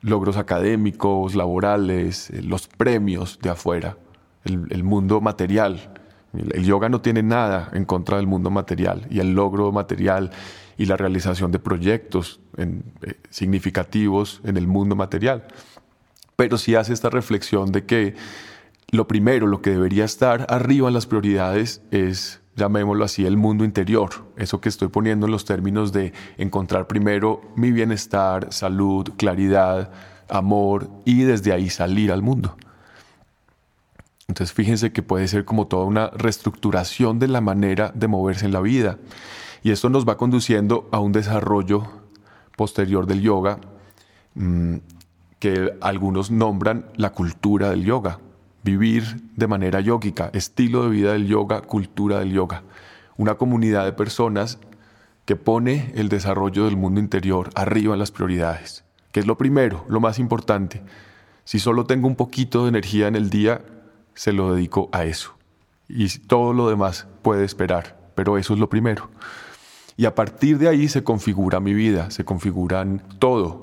logros 0.00 0.36
académicos, 0.36 1.36
laborales, 1.36 2.30
eh, 2.30 2.42
los 2.42 2.66
premios 2.66 3.38
de 3.40 3.50
afuera, 3.50 3.96
el, 4.44 4.82
mundo 4.82 5.20
material. 5.20 6.03
El, 6.36 6.64
yoga 6.64 6.88
no 6.88 7.00
tiene 7.00 7.22
nada 7.22 7.70
en 7.72 7.84
contra 7.84 8.16
del 8.16 8.26
mundo 8.26 8.50
material 8.50 9.06
y 9.10 9.20
el 9.20 9.34
logro 9.34 9.72
material 9.72 10.30
y 10.76 10.86
la 10.86 10.96
realización 10.96 11.52
de 11.52 11.58
proyectos 11.58 12.40
eh, 12.56 12.80
significativos 13.30 14.40
en 14.44 14.56
el 14.56 14.66
mundo 14.66 14.96
material. 14.96 15.44
Pero 16.36 16.58
sí 16.58 16.74
hace 16.74 16.92
esta 16.92 17.10
reflexión 17.10 17.70
de 17.70 17.84
que 17.84 18.14
lo 18.90 19.06
primero, 19.08 19.46
lo 19.46 19.62
que 19.62 19.70
debería 19.70 20.04
estar 20.04 20.46
arriba 20.48 20.88
en 20.88 20.94
las 20.94 21.06
prioridades 21.06 21.82
es, 21.90 22.40
llamémoslo 22.56 23.04
así, 23.04 23.26
el 23.26 23.36
mundo 23.36 23.64
interior. 23.64 24.10
Eso 24.36 24.60
que 24.60 24.68
estoy 24.68 24.88
poniendo 24.88 25.26
en 25.26 25.32
los 25.32 25.44
términos 25.44 25.92
de 25.92 26.12
encontrar 26.36 26.86
primero 26.86 27.40
mi 27.56 27.72
bienestar, 27.72 28.52
salud, 28.52 29.10
claridad, 29.16 29.90
amor 30.28 30.88
y 31.04 31.22
desde 31.22 31.52
ahí 31.52 31.70
salir 31.70 32.12
al 32.12 32.22
mundo. 32.22 32.56
Entonces 34.34 34.52
fíjense 34.52 34.92
que 34.92 35.04
puede 35.04 35.28
ser 35.28 35.44
como 35.44 35.68
toda 35.68 35.84
una 35.84 36.08
reestructuración 36.08 37.20
de 37.20 37.28
la 37.28 37.40
manera 37.40 37.92
de 37.94 38.08
moverse 38.08 38.44
en 38.44 38.52
la 38.52 38.60
vida. 38.60 38.98
Y 39.62 39.70
esto 39.70 39.90
nos 39.90 40.08
va 40.08 40.16
conduciendo 40.16 40.88
a 40.90 40.98
un 40.98 41.12
desarrollo 41.12 41.84
posterior 42.56 43.06
del 43.06 43.20
yoga, 43.20 43.60
mm, 44.34 44.78
que 45.38 45.78
algunos 45.80 46.32
nombran 46.32 46.86
la 46.96 47.10
cultura 47.10 47.70
del 47.70 47.84
yoga, 47.84 48.18
vivir 48.64 49.22
de 49.36 49.46
manera 49.46 49.80
yógica, 49.80 50.30
estilo 50.32 50.82
de 50.82 50.90
vida 50.90 51.12
del 51.12 51.28
yoga, 51.28 51.60
cultura 51.60 52.18
del 52.18 52.32
yoga. 52.32 52.64
Una 53.16 53.36
comunidad 53.36 53.84
de 53.84 53.92
personas 53.92 54.58
que 55.26 55.36
pone 55.36 55.92
el 55.94 56.08
desarrollo 56.08 56.64
del 56.64 56.76
mundo 56.76 56.98
interior 56.98 57.50
arriba 57.54 57.92
en 57.92 58.00
las 58.00 58.10
prioridades, 58.10 58.84
que 59.12 59.20
es 59.20 59.28
lo 59.28 59.38
primero, 59.38 59.84
lo 59.88 60.00
más 60.00 60.18
importante. 60.18 60.82
Si 61.44 61.60
solo 61.60 61.84
tengo 61.86 62.08
un 62.08 62.16
poquito 62.16 62.64
de 62.64 62.70
energía 62.70 63.06
en 63.06 63.14
el 63.14 63.30
día, 63.30 63.60
se 64.14 64.32
lo 64.32 64.54
dedico 64.54 64.88
a 64.92 65.04
eso. 65.04 65.34
Y 65.88 66.08
todo 66.20 66.52
lo 66.52 66.68
demás 66.68 67.06
puede 67.22 67.44
esperar, 67.44 67.98
pero 68.14 68.38
eso 68.38 68.54
es 68.54 68.60
lo 68.60 68.68
primero. 68.68 69.10
Y 69.96 70.06
a 70.06 70.14
partir 70.14 70.58
de 70.58 70.68
ahí 70.68 70.88
se 70.88 71.04
configura 71.04 71.60
mi 71.60 71.74
vida, 71.74 72.10
se 72.10 72.24
configuran 72.24 73.02
todo, 73.18 73.60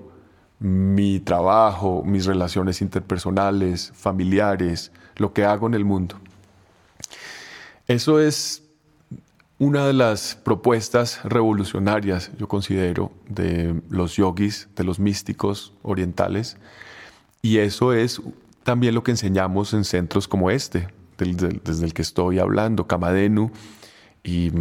mi 0.60 1.20
trabajo, 1.20 2.04
mis 2.06 2.26
relaciones 2.26 2.82
interpersonales, 2.82 3.92
familiares, 3.96 4.92
lo 5.16 5.34
que 5.34 5.44
hago 5.44 5.68
en 5.68 5.74
el 5.74 5.86
mundo. 5.86 6.16
Eso 7.88 8.20
es 8.20 8.64
una 9.58 9.86
de 9.86 9.94
las 9.94 10.36
propuestas 10.36 11.24
revolucionarias, 11.24 12.32
yo 12.38 12.48
considero, 12.48 13.12
de 13.28 13.82
los 13.90 14.16
yogis, 14.16 14.70
de 14.76 14.84
los 14.84 15.00
místicos 15.00 15.74
orientales, 15.84 16.58
y 17.42 17.58
eso 17.58 17.94
es 17.94 18.22
también 18.64 18.96
lo 18.96 19.04
que 19.04 19.12
enseñamos 19.12 19.74
en 19.74 19.84
centros 19.84 20.28
como 20.28 20.52
este, 20.52 20.88
desde 21.18 21.86
el 21.86 21.94
que 21.94 22.02
estoy 22.02 22.40
hablando, 22.40 22.88
Kamadenu, 22.88 23.52
y, 24.24 24.52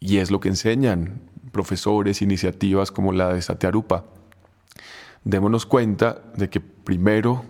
y 0.00 0.18
es 0.18 0.30
lo 0.30 0.40
que 0.40 0.48
enseñan 0.48 1.20
profesores, 1.52 2.22
iniciativas 2.22 2.90
como 2.90 3.12
la 3.12 3.32
de 3.32 3.42
Satyarupa 3.42 4.04
démonos 5.26 5.66
cuenta 5.66 6.22
de 6.36 6.48
que 6.48 6.60
primero 6.60 7.44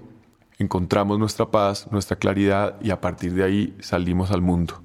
encontramos 0.59 1.19
nuestra 1.19 1.51
paz, 1.51 1.87
nuestra 1.93 2.17
claridad 2.17 2.77
y 2.81 2.91
a 2.91 3.03
partir 3.03 3.35
de 3.35 3.45
ahí 3.45 3.77
salimos 3.81 4.31
al 4.31 4.41
mundo. 4.41 4.81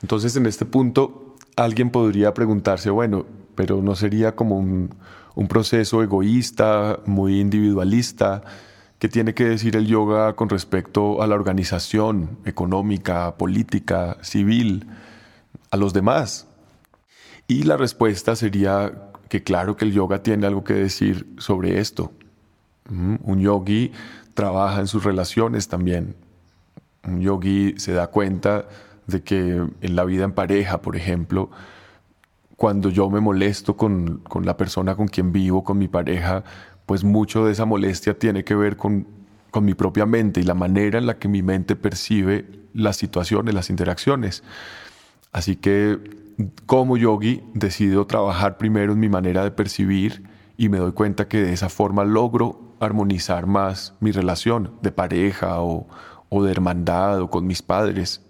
Entonces 0.00 0.34
en 0.36 0.46
este 0.46 0.64
punto 0.64 1.36
alguien 1.56 1.90
podría 1.90 2.32
preguntarse, 2.32 2.88
bueno, 2.88 3.26
pero 3.54 3.82
no 3.82 3.96
sería 3.96 4.34
como 4.34 4.56
un, 4.56 4.94
proceso 5.46 6.02
egoísta, 6.02 6.98
muy 7.06 7.40
individualista, 7.40 8.42
¿qué 8.98 9.08
tiene 9.08 9.34
que 9.34 9.44
decir 9.44 9.76
el 9.76 9.86
yoga 9.86 10.34
con 10.34 10.48
respecto 10.48 11.22
a 11.22 11.28
la 11.28 11.36
organización 11.36 12.38
económica, 12.44 13.36
política, 13.36 14.16
civil, 14.22 14.88
a 15.70 15.76
los 15.76 15.92
demás? 15.92 16.48
Y 17.46 17.62
la 17.62 17.76
respuesta 17.76 18.34
sería 18.34 19.12
que 19.28 19.44
claro 19.44 19.76
que 19.76 19.84
el 19.84 19.92
yoga 19.92 20.24
tiene 20.24 20.46
algo 20.46 20.64
que 20.64 20.74
decir 20.74 21.32
sobre 21.38 21.78
esto. 21.78 22.10
Un 22.90 23.38
yogi 23.38 23.92
trabaja 24.34 24.80
en 24.80 24.88
sus 24.88 25.04
relaciones 25.04 25.68
también. 25.68 26.16
Un 27.04 27.20
yogi 27.20 27.74
se 27.78 27.92
da 27.92 28.08
cuenta 28.08 28.66
de 29.06 29.22
que 29.22 29.62
en 29.80 29.96
la 29.96 30.04
vida 30.04 30.24
en 30.24 30.32
pareja, 30.32 30.82
por 30.82 30.96
ejemplo, 30.96 31.50
cuando 32.58 32.90
yo 32.90 33.08
me 33.08 33.20
molesto 33.20 33.76
con, 33.76 34.24
la 34.42 34.56
persona 34.56 34.96
con 34.96 35.06
quien 35.06 35.30
vivo, 35.30 35.62
con 35.62 35.78
mi 35.78 35.86
pareja, 35.86 36.42
pues 36.86 37.04
mucho 37.04 37.44
de 37.44 37.52
esa 37.52 37.64
molestia 37.64 38.18
tiene 38.18 38.42
que 38.42 38.56
ver 38.56 38.76
con, 38.76 39.06
con 39.52 39.64
mi 39.64 39.74
propia 39.74 40.06
mente 40.06 40.40
y 40.40 40.42
la 40.42 40.54
manera 40.54 40.98
en 40.98 41.06
la 41.06 41.18
que 41.18 41.28
mi 41.28 41.40
mente 41.40 41.76
percibe 41.76 42.46
las 42.74 42.96
situaciones, 42.96 43.54
las 43.54 43.70
interacciones. 43.70 44.42
Así 45.30 45.54
que 45.54 46.00
como 46.66 46.96
yogi 46.96 47.44
decido 47.54 48.08
trabajar 48.08 48.58
primero 48.58 48.92
en 48.92 48.98
mi 48.98 49.08
manera 49.08 49.44
de 49.44 49.52
percibir 49.52 50.24
y 50.56 50.68
me 50.68 50.78
doy 50.78 50.90
cuenta 50.90 51.28
que 51.28 51.40
de 51.40 51.52
esa 51.52 51.68
forma 51.68 52.04
logro 52.04 52.74
armonizar 52.80 53.46
más 53.46 53.94
mi 54.00 54.10
relación 54.10 54.72
de 54.82 54.90
pareja 54.90 55.60
o, 55.62 55.86
de 56.30 56.50
hermandad 56.50 57.20
o 57.20 57.30
con 57.30 57.46
mis 57.46 57.62
padres. 57.62 58.20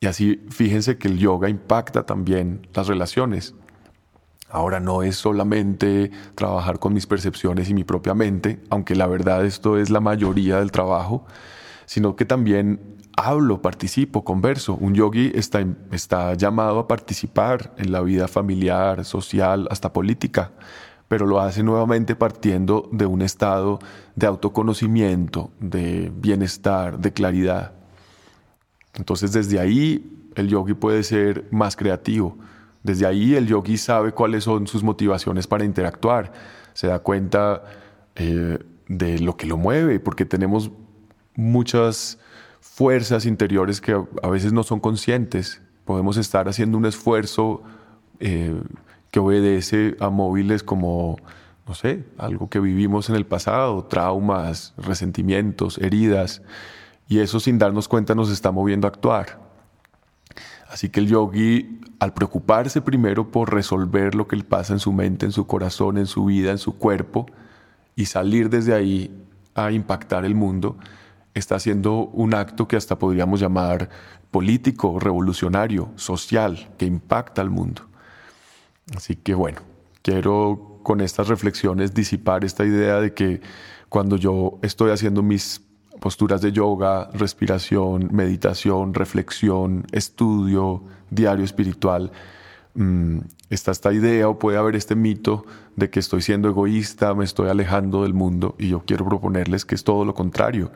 Y 0.00 0.06
así 0.06 0.44
fíjense 0.50 0.98
que 0.98 1.08
el 1.08 1.18
yoga 1.18 1.48
impacta 1.48 2.04
también 2.04 2.66
las 2.74 2.88
relaciones. 2.88 3.54
Ahora 4.50 4.78
no 4.78 5.02
es 5.02 5.16
solamente 5.16 6.10
trabajar 6.34 6.78
con 6.78 6.92
mis 6.92 7.06
percepciones 7.06 7.68
y 7.70 7.74
mi 7.74 7.84
propia 7.84 8.14
mente, 8.14 8.60
aunque 8.70 8.94
la 8.94 9.06
verdad 9.06 9.44
esto 9.44 9.78
es 9.78 9.90
la 9.90 10.00
mayoría 10.00 10.58
del 10.58 10.70
trabajo, 10.70 11.24
sino 11.86 12.14
que 12.14 12.24
también 12.24 12.94
hablo, 13.16 13.62
participo, 13.62 14.24
converso. 14.24 14.74
Un 14.74 14.94
yogi 14.94 15.32
está, 15.34 15.64
está 15.90 16.34
llamado 16.34 16.78
a 16.78 16.88
participar 16.88 17.74
en 17.78 17.92
la 17.92 18.00
vida 18.02 18.28
familiar, 18.28 19.04
social, 19.04 19.66
hasta 19.70 19.92
política, 19.92 20.52
pero 21.08 21.26
lo 21.26 21.40
hace 21.40 21.62
nuevamente 21.62 22.16
partiendo 22.16 22.88
de 22.92 23.06
un 23.06 23.22
estado 23.22 23.78
de 24.14 24.26
autoconocimiento, 24.26 25.50
de 25.60 26.12
bienestar, 26.14 26.98
de 26.98 27.12
claridad. 27.12 27.72
Entonces 28.94 29.32
desde 29.32 29.60
ahí 29.60 30.30
el 30.34 30.48
yogi 30.48 30.74
puede 30.74 31.02
ser 31.02 31.46
más 31.50 31.76
creativo. 31.76 32.36
Desde 32.82 33.06
ahí 33.06 33.34
el 33.34 33.46
yogi 33.46 33.76
sabe 33.76 34.12
cuáles 34.12 34.44
son 34.44 34.66
sus 34.66 34.82
motivaciones 34.82 35.46
para 35.46 35.64
interactuar. 35.64 36.32
Se 36.74 36.86
da 36.86 36.98
cuenta 36.98 37.64
eh, 38.14 38.58
de 38.88 39.18
lo 39.20 39.36
que 39.36 39.46
lo 39.46 39.56
mueve, 39.56 40.00
porque 40.00 40.24
tenemos 40.24 40.70
muchas 41.34 42.18
fuerzas 42.60 43.26
interiores 43.26 43.80
que 43.80 43.92
a 44.22 44.28
veces 44.28 44.52
no 44.52 44.62
son 44.62 44.80
conscientes. 44.80 45.62
Podemos 45.84 46.16
estar 46.16 46.48
haciendo 46.48 46.78
un 46.78 46.86
esfuerzo 46.86 47.62
eh, 48.20 48.60
que 49.10 49.20
obedece 49.20 49.96
a 50.00 50.10
móviles 50.10 50.62
como, 50.62 51.16
no 51.66 51.74
sé, 51.74 52.04
algo 52.18 52.50
que 52.50 52.60
vivimos 52.60 53.08
en 53.08 53.16
el 53.16 53.26
pasado, 53.26 53.84
traumas, 53.84 54.74
resentimientos, 54.76 55.78
heridas, 55.78 56.42
y 57.08 57.20
eso 57.20 57.40
sin 57.40 57.58
darnos 57.58 57.88
cuenta 57.88 58.14
nos 58.14 58.30
está 58.30 58.50
moviendo 58.50 58.86
a 58.86 58.90
actuar. 58.90 59.38
Así 60.68 60.88
que 60.88 61.00
el 61.00 61.06
yogi, 61.06 61.80
al 62.00 62.14
preocuparse 62.14 62.80
primero 62.80 63.30
por 63.30 63.52
resolver 63.52 64.14
lo 64.14 64.26
que 64.26 64.36
le 64.36 64.44
pasa 64.44 64.72
en 64.72 64.80
su 64.80 64.92
mente, 64.92 65.26
en 65.26 65.32
su 65.32 65.46
corazón, 65.46 65.98
en 65.98 66.06
su 66.06 66.24
vida, 66.24 66.50
en 66.50 66.58
su 66.58 66.78
cuerpo, 66.78 67.26
y 67.94 68.06
salir 68.06 68.50
desde 68.50 68.74
ahí 68.74 69.14
a 69.54 69.70
impactar 69.70 70.24
el 70.24 70.34
mundo, 70.34 70.76
está 71.34 71.56
haciendo 71.56 72.06
un 72.06 72.34
acto 72.34 72.66
que 72.66 72.76
hasta 72.76 72.98
podríamos 72.98 73.40
llamar 73.40 73.88
político, 74.30 74.98
revolucionario, 74.98 75.90
social, 75.96 76.70
que 76.76 76.86
impacta 76.86 77.40
al 77.40 77.50
mundo. 77.50 77.82
Así 78.96 79.14
que 79.14 79.34
bueno, 79.34 79.60
quiero 80.02 80.80
con 80.82 81.00
estas 81.00 81.28
reflexiones 81.28 81.94
disipar 81.94 82.44
esta 82.44 82.64
idea 82.64 83.00
de 83.00 83.14
que 83.14 83.40
cuando 83.88 84.16
yo 84.16 84.58
estoy 84.62 84.90
haciendo 84.90 85.22
mis 85.22 85.60
posturas 86.04 86.42
de 86.42 86.52
yoga, 86.52 87.08
respiración, 87.14 88.10
meditación, 88.12 88.92
reflexión, 88.92 89.86
estudio, 89.90 90.82
diario 91.08 91.44
espiritual, 91.44 92.12
mm, 92.74 93.20
está 93.48 93.70
esta 93.70 93.90
idea 93.90 94.28
o 94.28 94.38
puede 94.38 94.58
haber 94.58 94.76
este 94.76 94.94
mito 94.94 95.46
de 95.76 95.88
que 95.88 96.00
estoy 96.00 96.20
siendo 96.20 96.48
egoísta, 96.48 97.14
me 97.14 97.24
estoy 97.24 97.48
alejando 97.48 98.02
del 98.02 98.12
mundo 98.12 98.54
y 98.58 98.68
yo 98.68 98.82
quiero 98.84 99.06
proponerles 99.06 99.64
que 99.64 99.74
es 99.74 99.82
todo 99.82 100.04
lo 100.04 100.14
contrario 100.14 100.70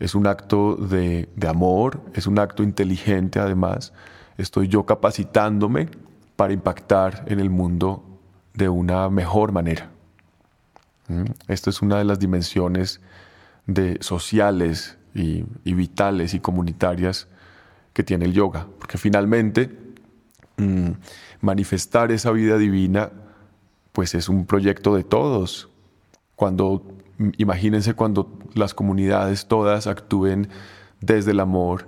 es 0.00 0.14
un 0.14 0.26
acto 0.26 0.76
de, 0.76 1.28
amor, 1.46 2.00
es 2.14 2.26
un 2.26 2.38
acto 2.38 2.62
inteligente 2.62 3.40
además. 3.40 3.92
Estoy 4.36 4.68
yo 4.68 4.86
capacitándome 4.86 5.88
para 6.36 6.52
impactar 6.52 7.24
en 7.26 7.40
el 7.40 7.50
mundo 7.50 8.04
de 8.54 8.68
una 8.68 9.08
mejor 9.08 9.52
manera. 9.52 9.90
¿Mm? 11.08 11.24
Esto 11.48 11.70
es 11.70 11.82
una 11.82 11.98
de 11.98 12.04
las 12.04 12.18
dimensiones 12.20 13.00
de 13.68 13.98
sociales 14.00 14.98
y, 15.14 15.44
vitales 15.64 16.34
y 16.34 16.40
comunitarias 16.40 17.28
que 17.92 18.02
tiene 18.02 18.24
el 18.24 18.32
yoga, 18.32 18.66
porque 18.80 18.98
finalmente 18.98 19.70
mm, 20.56 20.90
manifestar 21.40 22.10
esa 22.10 22.32
vida 22.32 22.58
divina 22.58 23.10
pues 23.92 24.16
es 24.16 24.28
un 24.28 24.46
proyecto 24.46 24.96
de 24.96 25.04
todos. 25.04 25.68
Cuando 26.34 26.82
imagínense 27.36 27.94
cuando 27.94 28.38
las 28.54 28.74
comunidades 28.74 29.46
todas 29.46 29.86
actúen 29.86 30.48
desde 31.00 31.32
el 31.32 31.40
amor 31.40 31.86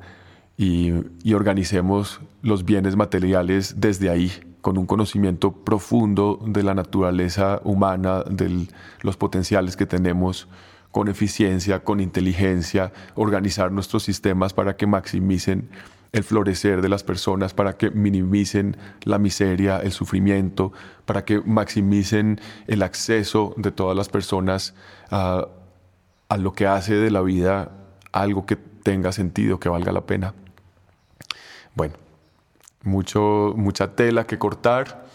y, 0.56 0.92
organicemos 1.32 2.20
los 2.42 2.64
bienes 2.64 2.96
materiales 2.96 3.80
desde 3.80 4.10
ahí, 4.10 4.32
con 4.60 4.76
un 4.76 4.86
conocimiento 4.86 5.52
profundo 5.52 6.38
de 6.46 6.62
la 6.62 6.74
naturaleza 6.74 7.60
humana, 7.64 8.22
de 8.24 8.66
los 9.02 9.16
potenciales 9.16 9.76
que 9.76 9.86
tenemos, 9.86 10.48
con 10.90 11.08
eficiencia, 11.08 11.84
con 11.84 12.00
inteligencia, 12.00 12.92
organizar 13.14 13.70
nuestros 13.72 14.02
sistemas 14.02 14.52
para 14.52 14.76
que 14.76 14.86
maximicen 14.86 15.68
el 16.12 16.24
florecer 16.24 16.82
de 16.82 16.88
las 16.88 17.04
personas, 17.04 17.54
para 17.54 17.76
que 17.76 17.90
minimicen 17.90 18.76
la 19.04 19.18
miseria, 19.18 19.78
el 19.78 19.92
sufrimiento, 19.92 20.72
para 21.04 21.24
que 21.24 21.40
maximicen 21.40 22.40
el 22.66 22.82
acceso 22.82 23.54
de 23.56 23.70
todas 23.70 23.96
las 23.96 24.08
personas 24.08 24.74
a, 25.10 25.46
lo 26.36 26.52
que 26.52 26.66
hace 26.66 26.94
de 26.94 27.10
la 27.10 27.22
vida 27.22 27.72
algo 28.12 28.46
que 28.46 28.56
tenga 28.56 29.12
sentido, 29.12 29.60
que 29.60 29.68
valga 29.68 29.92
la 29.92 30.06
pena. 30.06 30.34
Bueno, 31.74 31.94
mucho, 32.82 33.52
mucha 33.56 33.94
tela 33.94 34.26
que 34.26 34.38
cortar, 34.38 35.06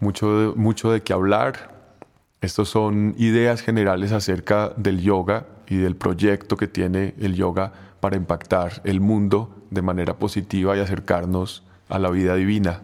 mucho, 0.00 0.54
mucho 0.56 0.90
de 0.90 1.02
qué 1.02 1.12
hablar. 1.12 1.73
Estos 2.44 2.68
son 2.68 3.14
ideas 3.16 3.62
generales 3.62 4.12
acerca 4.12 4.68
del 4.76 5.00
yoga 5.00 5.46
y 5.66 5.76
del 5.76 5.96
proyecto 5.96 6.58
que 6.58 6.68
tiene 6.68 7.14
el 7.18 7.34
yoga 7.36 7.72
para 8.00 8.16
impactar 8.16 8.82
el 8.84 9.00
mundo 9.00 9.64
de 9.70 9.80
manera 9.80 10.18
positiva 10.18 10.76
y 10.76 10.80
acercarnos 10.80 11.62
a 11.88 11.98
la 11.98 12.10
vida 12.10 12.34
divina. 12.34 12.82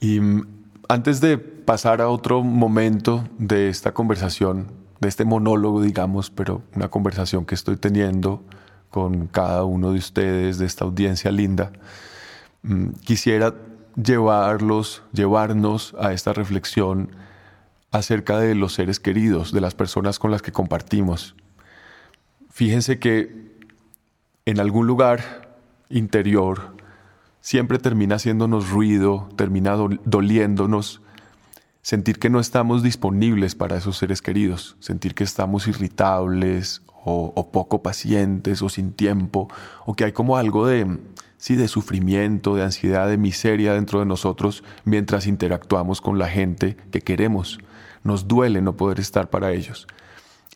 Y 0.00 0.20
mm, 0.20 0.46
antes 0.88 1.20
de 1.20 1.36
pasar 1.36 2.00
a 2.00 2.08
otro 2.08 2.42
momento 2.42 3.28
de 3.36 3.68
esta 3.68 3.92
conversación, 3.92 4.68
de 5.00 5.08
este 5.08 5.26
monólogo, 5.26 5.82
digamos, 5.82 6.30
pero 6.30 6.62
una 6.74 6.88
conversación 6.88 7.44
que 7.44 7.54
estoy 7.54 7.76
teniendo 7.76 8.42
con 8.88 9.26
cada 9.26 9.64
uno 9.64 9.92
de 9.92 9.98
ustedes, 9.98 10.56
de 10.56 10.64
esta 10.64 10.86
audiencia 10.86 11.30
linda, 11.30 11.72
mm, 12.62 12.88
quisiera 13.04 13.52
llevarlos, 14.02 15.02
llevarnos 15.12 15.94
a 16.00 16.14
esta 16.14 16.32
reflexión 16.32 17.10
acerca 17.94 18.40
de 18.40 18.56
los 18.56 18.74
seres 18.74 18.98
queridos, 18.98 19.52
de 19.52 19.60
las 19.60 19.74
personas 19.76 20.18
con 20.18 20.32
las 20.32 20.42
que 20.42 20.50
compartimos. 20.50 21.36
Fíjense 22.50 22.98
que 22.98 23.54
en 24.46 24.58
algún 24.58 24.88
lugar 24.88 25.56
interior 25.88 26.74
siempre 27.40 27.78
termina 27.78 28.16
haciéndonos 28.16 28.68
ruido, 28.68 29.28
termina 29.36 29.76
doliéndonos 30.04 31.02
sentir 31.82 32.18
que 32.18 32.30
no 32.30 32.40
estamos 32.40 32.82
disponibles 32.82 33.54
para 33.54 33.76
esos 33.76 33.96
seres 33.96 34.22
queridos, 34.22 34.76
sentir 34.80 35.14
que 35.14 35.22
estamos 35.22 35.68
irritables 35.68 36.82
o, 37.04 37.50
poco 37.52 37.82
pacientes 37.82 38.60
o 38.62 38.68
sin 38.68 38.92
tiempo, 38.92 39.48
o 39.86 39.94
que 39.94 40.06
hay 40.06 40.12
como 40.12 40.36
algo 40.36 40.66
de, 40.66 40.98
sí, 41.36 41.54
de 41.54 41.68
sufrimiento, 41.68 42.56
de 42.56 42.64
ansiedad, 42.64 43.08
de 43.08 43.18
miseria 43.18 43.74
dentro 43.74 44.00
de 44.00 44.06
nosotros 44.06 44.64
mientras 44.84 45.28
interactuamos 45.28 46.00
con 46.00 46.18
la 46.18 46.28
gente 46.28 46.76
que 46.90 47.02
queremos. 47.02 47.60
Nos 48.04 48.28
duele 48.28 48.62
no 48.62 48.76
poder 48.76 49.00
estar 49.00 49.28
para 49.28 49.52
ellos. 49.52 49.88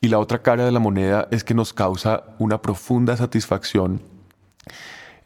Y 0.01 0.09
la 0.09 0.21
otra 0.21 0.43
cara 0.43 0.65
de 0.65 0.71
la 0.71 0.79
moneda 0.79 1.27
es 1.33 1.43
que 1.43 1.55
nos 1.55 1.73
causa 1.73 2.23
una 2.39 2.63
profunda 2.63 3.17
satisfacción 3.17 4.01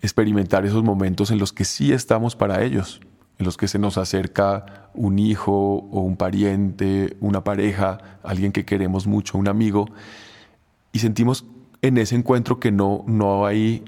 experimentar 0.02 0.66
esos 0.66 0.82
momentos 0.82 1.30
en 1.30 1.38
los 1.38 1.52
que 1.52 1.64
sí 1.64 1.92
estamos 1.92 2.35
para 2.35 2.62
ellos, 2.62 3.00
en 3.38 3.46
los 3.46 3.56
que 3.56 3.68
se 3.68 3.78
nos 3.78 3.96
acerca 3.96 4.90
un 4.94 5.18
hijo 5.18 5.88
o 5.90 6.00
un 6.00 6.16
pariente, 6.16 7.16
una 7.20 7.44
pareja, 7.44 7.98
alguien 8.22 8.52
que 8.52 8.64
queremos 8.64 9.06
mucho, 9.06 9.38
un 9.38 9.48
amigo, 9.48 9.88
y 10.92 10.98
sentimos 10.98 11.44
en 11.82 11.98
ese 11.98 12.16
encuentro 12.16 12.58
que 12.61 12.72
no, 12.72 13.04
no 13.06 13.46
hay 13.46 13.85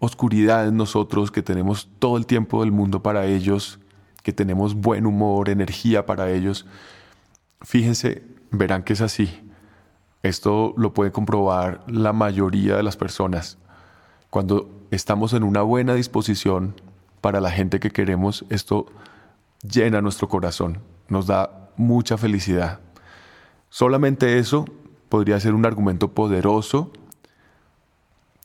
oscuridad 0.00 0.66
en 0.66 0.76
nosotros, 0.76 1.30
que 1.30 1.42
tenemos 1.42 1.88
todo 2.00 2.16
el 2.16 2.26
tiempo 2.26 2.60
del 2.60 2.72
mundo 2.72 3.02
para 3.02 3.26
ellos, 3.26 3.78
que 4.24 4.32
tenemos 4.32 4.74
buen 4.74 5.06
humor, 5.06 5.48
energía 5.48 6.06
para 6.06 6.30
ellos. 6.30 6.66
Fíjense, 7.62 8.22
verán 8.50 8.82
que 8.82 8.92
es 8.92 9.00
así. 9.00 9.48
Esto 10.22 10.74
lo 10.76 10.94
puede 10.94 11.12
comprobar 11.12 11.82
la 11.86 12.12
mayoría 12.12 12.76
de 12.76 12.82
las 12.82 12.96
personas. 12.96 13.58
Cuando 14.30 14.70
estamos 14.90 15.32
en 15.32 15.42
una 15.42 15.62
buena 15.62 15.94
disposición 15.94 16.80
para 17.20 17.40
la 17.40 17.50
gente 17.50 17.80
que 17.80 17.90
queremos, 17.90 18.44
esto 18.50 18.86
llena 19.62 20.00
nuestro 20.00 20.28
corazón, 20.28 20.80
nos 21.08 21.26
da 21.26 21.70
mucha 21.76 22.16
felicidad. 22.18 22.80
Solamente 23.68 24.38
eso 24.38 24.64
podría 25.08 25.40
ser 25.40 25.54
un 25.54 25.66
argumento 25.66 26.12
poderoso 26.12 26.92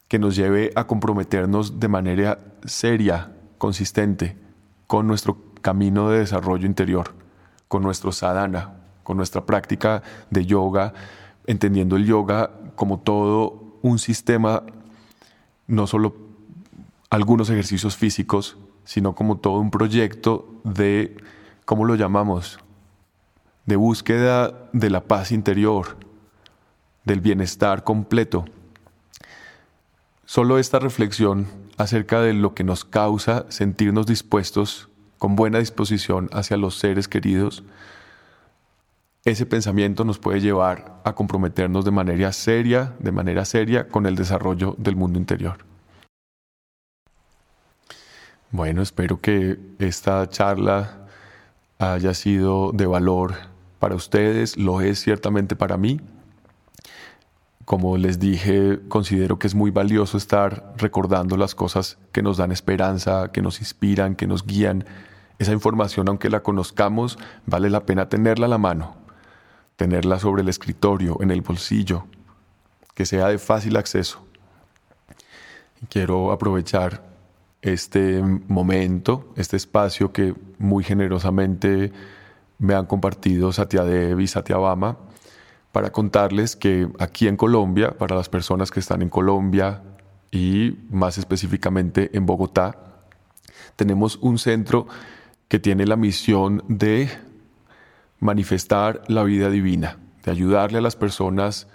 que 0.08 0.20
nos 0.20 0.36
lleve 0.36 0.72
a 0.76 0.88
comprometernos 0.88 1.80
de 1.80 1.88
manera 1.88 2.40
seria, 2.66 3.34
consistente, 3.58 4.38
con 4.88 5.06
nuestro 5.06 5.38
camino 5.62 6.10
de 6.10 6.20
desarrollo 6.20 6.66
interior, 6.66 7.14
con 7.68 7.84
nuestro 7.84 8.12
sadhana, 8.12 8.77
con 9.08 9.15
nuestra 9.15 9.46
práctica 9.46 10.04
de 10.32 10.46
yoga, 10.46 10.93
entendiendo 11.46 11.96
el 11.96 12.06
yoga 12.06 12.52
como 12.76 13.00
todo 13.00 13.78
un 13.82 14.00
sistema, 14.00 14.63
no 15.65 15.88
solo 15.88 16.13
algunos 17.10 17.50
ejercicios 17.50 17.96
físicos, 17.96 18.58
sino 18.84 19.15
como 19.15 19.38
todo 19.38 19.60
un 19.60 19.72
proyecto 19.72 20.60
de, 20.65 21.15
¿cómo 21.63 21.86
lo 21.86 21.96
llamamos? 21.96 22.60
De 23.65 23.78
búsqueda 23.78 24.67
de 24.74 24.89
la 24.89 25.06
paz 25.06 25.32
interior, 25.32 25.96
del 27.06 27.22
bienestar 27.22 27.86
completo. 27.86 28.43
Solo 30.26 30.60
esta 30.60 30.80
reflexión 30.80 31.48
acerca 31.78 32.20
de 32.20 32.34
lo 32.34 32.54
que 32.54 32.65
nos 32.65 32.84
causa 32.84 33.46
sentirnos 33.48 34.06
dispuestos 34.06 34.89
con 35.17 35.38
buena 35.38 35.60
disposición 35.60 36.28
hacia 36.34 36.58
los 36.58 36.78
seres 36.78 37.08
queridos, 37.08 37.63
ese 39.32 39.46
pensamiento 39.46 40.06
nos 40.06 40.20
puede 40.20 40.40
llevar 40.40 41.02
a 41.04 41.13
comprometernos 41.13 41.84
de 41.84 41.92
manera 41.92 42.32
seria, 42.32 42.94
de 43.00 43.12
manera 43.12 43.44
seria 43.44 43.90
con 43.90 44.06
el 44.06 44.16
desarrollo 44.16 44.76
del 44.78 44.96
mundo 44.96 45.20
interior. 45.20 45.58
Bueno, 48.52 48.82
espero 48.82 49.20
que 49.20 49.60
esta 49.80 50.30
charla 50.30 51.10
haya 51.78 52.13
sido 52.13 52.72
de 52.72 52.86
valor 52.86 53.36
para 53.80 53.96
ustedes, 53.96 54.56
lo 54.56 54.80
es 54.80 55.02
ciertamente 55.02 55.58
para 55.58 55.76
mí. 55.76 56.00
Como 57.66 57.98
les 57.98 58.20
dije, 58.20 58.80
considero 58.88 59.40
que 59.40 59.48
es 59.48 59.56
muy 59.56 59.72
valioso 59.72 60.18
estar 60.18 60.74
recordando 60.78 61.36
las 61.36 61.54
cosas 61.54 61.98
que 62.13 62.22
nos 62.22 62.38
dan 62.38 62.54
esperanza, 62.54 63.34
que 63.34 63.42
nos 63.42 63.60
inspiran, 63.60 64.16
que 64.16 64.26
nos 64.26 64.46
guían. 64.46 64.86
Esa 65.38 65.52
información, 65.52 66.08
aunque 66.08 66.30
la 66.30 66.44
conozcamos, 66.44 67.20
vale 67.46 67.70
la 67.70 67.86
pena 67.86 68.08
tenerla 68.08 68.46
a 68.46 68.50
la 68.50 68.58
mano, 68.58 68.96
tenerla 69.78 70.20
sobre 70.20 70.42
el 70.42 70.50
escritorio, 70.50 71.22
en 71.22 71.32
el 71.32 71.42
bolsillo, 71.42 72.06
que 72.94 73.06
sea 73.06 73.30
de 73.30 73.38
fácil 73.38 73.78
acceso. 73.78 74.26
Quiero 75.90 76.32
aprovechar 76.32 77.08
este 77.62 78.22
momento, 78.48 79.32
este 79.36 79.56
espacio 79.56 80.12
que 80.12 80.34
muy 80.58 80.84
generosamente 80.84 81.94
me 82.60 82.74
han 82.74 82.88
compartido 82.88 83.54
Satyadev 83.54 84.20
y 84.20 84.28
Satyabama 84.28 84.98
para 85.72 85.92
contarles 85.92 86.56
que 86.56 86.90
aquí 86.98 87.28
en 87.28 87.38
Colombia, 87.38 87.96
para 87.98 88.16
las 88.16 88.30
personas 88.30 88.72
que 88.72 88.80
están 88.80 89.04
en 89.04 89.10
Colombia 89.10 89.84
y 90.32 90.76
más 90.90 91.20
específicamente 91.20 92.10
en 92.18 92.26
Bogotá, 92.26 93.04
tenemos 93.76 94.18
un 94.22 94.40
centro 94.40 94.88
que 95.48 95.60
tiene 95.60 95.86
la 95.86 95.96
misión 95.96 96.63
de 96.68 97.10
manifestar 98.20 99.02
la 99.08 99.24
vida 99.24 99.50
divina, 99.50 99.98
de 100.24 100.32
ayudarle 100.32 100.80
a 100.80 100.82
las 100.82 100.96
personas 100.96 101.68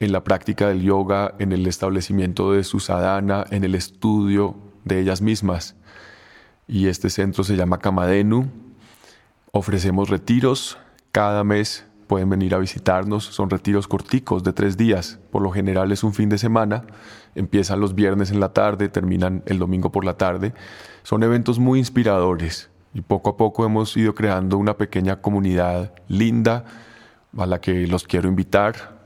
en 0.00 0.12
la 0.12 0.24
práctica 0.24 0.68
del 0.68 0.82
yoga, 0.82 1.34
en 1.38 1.52
el 1.52 1.66
establecimiento 1.66 2.52
de 2.52 2.64
su 2.64 2.80
sadhana, 2.80 3.44
en 3.50 3.64
el 3.64 3.74
estudio 3.74 4.56
de 4.84 5.00
ellas 5.00 5.20
mismas. 5.20 5.76
Y 6.66 6.86
este 6.86 7.10
centro 7.10 7.44
se 7.44 7.56
llama 7.56 7.78
Kamadenu. 7.78 8.48
Ofrecemos 9.52 10.08
retiros 10.08 10.78
cada 11.12 11.42
mes 11.42 11.86
pueden 12.06 12.30
venir 12.30 12.54
a 12.54 12.58
visitarnos. 12.58 13.24
Son 13.24 13.50
retiros 13.50 13.88
corticos 13.88 14.42
de 14.42 14.52
tres 14.52 14.76
días. 14.76 15.18
Por 15.30 15.42
lo 15.42 15.50
general 15.50 15.92
es 15.92 16.02
un 16.02 16.14
fin 16.14 16.28
de 16.28 16.38
semana. 16.38 16.84
Empiezan 17.34 17.80
los 17.80 17.94
viernes 17.94 18.30
en 18.30 18.40
la 18.40 18.52
tarde, 18.52 18.88
terminan 18.88 19.42
el 19.46 19.58
domingo 19.58 19.92
por 19.92 20.04
la 20.04 20.16
tarde. 20.16 20.54
Son 21.02 21.22
eventos 21.22 21.58
muy 21.58 21.78
inspiradores 21.78 22.70
y 22.92 23.02
poco 23.02 23.30
a 23.30 23.36
poco 23.36 23.64
hemos 23.64 23.96
ido 23.96 24.14
creando 24.14 24.58
una 24.58 24.76
pequeña 24.76 25.20
comunidad 25.20 25.92
linda 26.08 26.64
a 27.36 27.46
la 27.46 27.60
que 27.60 27.86
los 27.86 28.04
quiero 28.04 28.28
invitar 28.28 28.98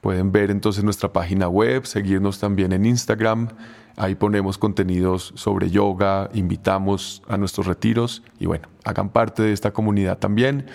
Pueden 0.00 0.30
ver 0.30 0.50
entonces 0.50 0.84
nuestra 0.84 1.12
página 1.12 1.48
web, 1.48 1.84
seguirnos 1.84 2.38
también 2.38 2.72
en 2.72 2.86
Instagram. 2.86 3.48
Ahí 3.96 4.14
ponemos 4.14 4.56
contenidos 4.56 5.32
sobre 5.34 5.70
yoga, 5.70 6.30
invitamos 6.32 7.22
a 7.28 7.36
nuestros 7.36 7.66
retiros 7.66 8.22
y 8.38 8.46
bueno, 8.46 8.68
hagan 8.84 9.08
parte 9.08 9.42
de 9.42 9.52
esta 9.52 9.72
comunidad 9.72 10.18
también. 10.18 10.66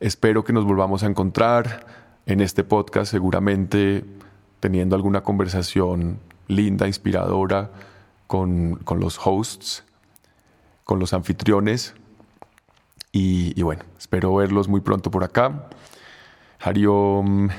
Espero 0.00 0.44
que 0.44 0.52
nos 0.52 0.64
volvamos 0.64 1.02
a 1.02 1.06
encontrar 1.06 1.86
en 2.26 2.42
este 2.42 2.62
podcast, 2.64 3.10
seguramente 3.10 4.04
teniendo 4.60 4.96
alguna 4.96 5.22
conversación 5.22 6.18
linda, 6.48 6.86
inspiradora 6.86 7.70
con, 8.26 8.76
con 8.76 9.00
los 9.00 9.18
hosts 9.24 9.84
con 10.88 10.98
los 10.98 11.12
anfitriones. 11.12 11.92
Y, 13.12 13.60
bueno, 13.62 13.82
espero 13.98 14.34
verlos 14.34 14.68
muy 14.68 14.80
pronto 14.80 15.10
por 15.10 15.22
acá. 15.22 15.68
Hariom. 16.60 17.50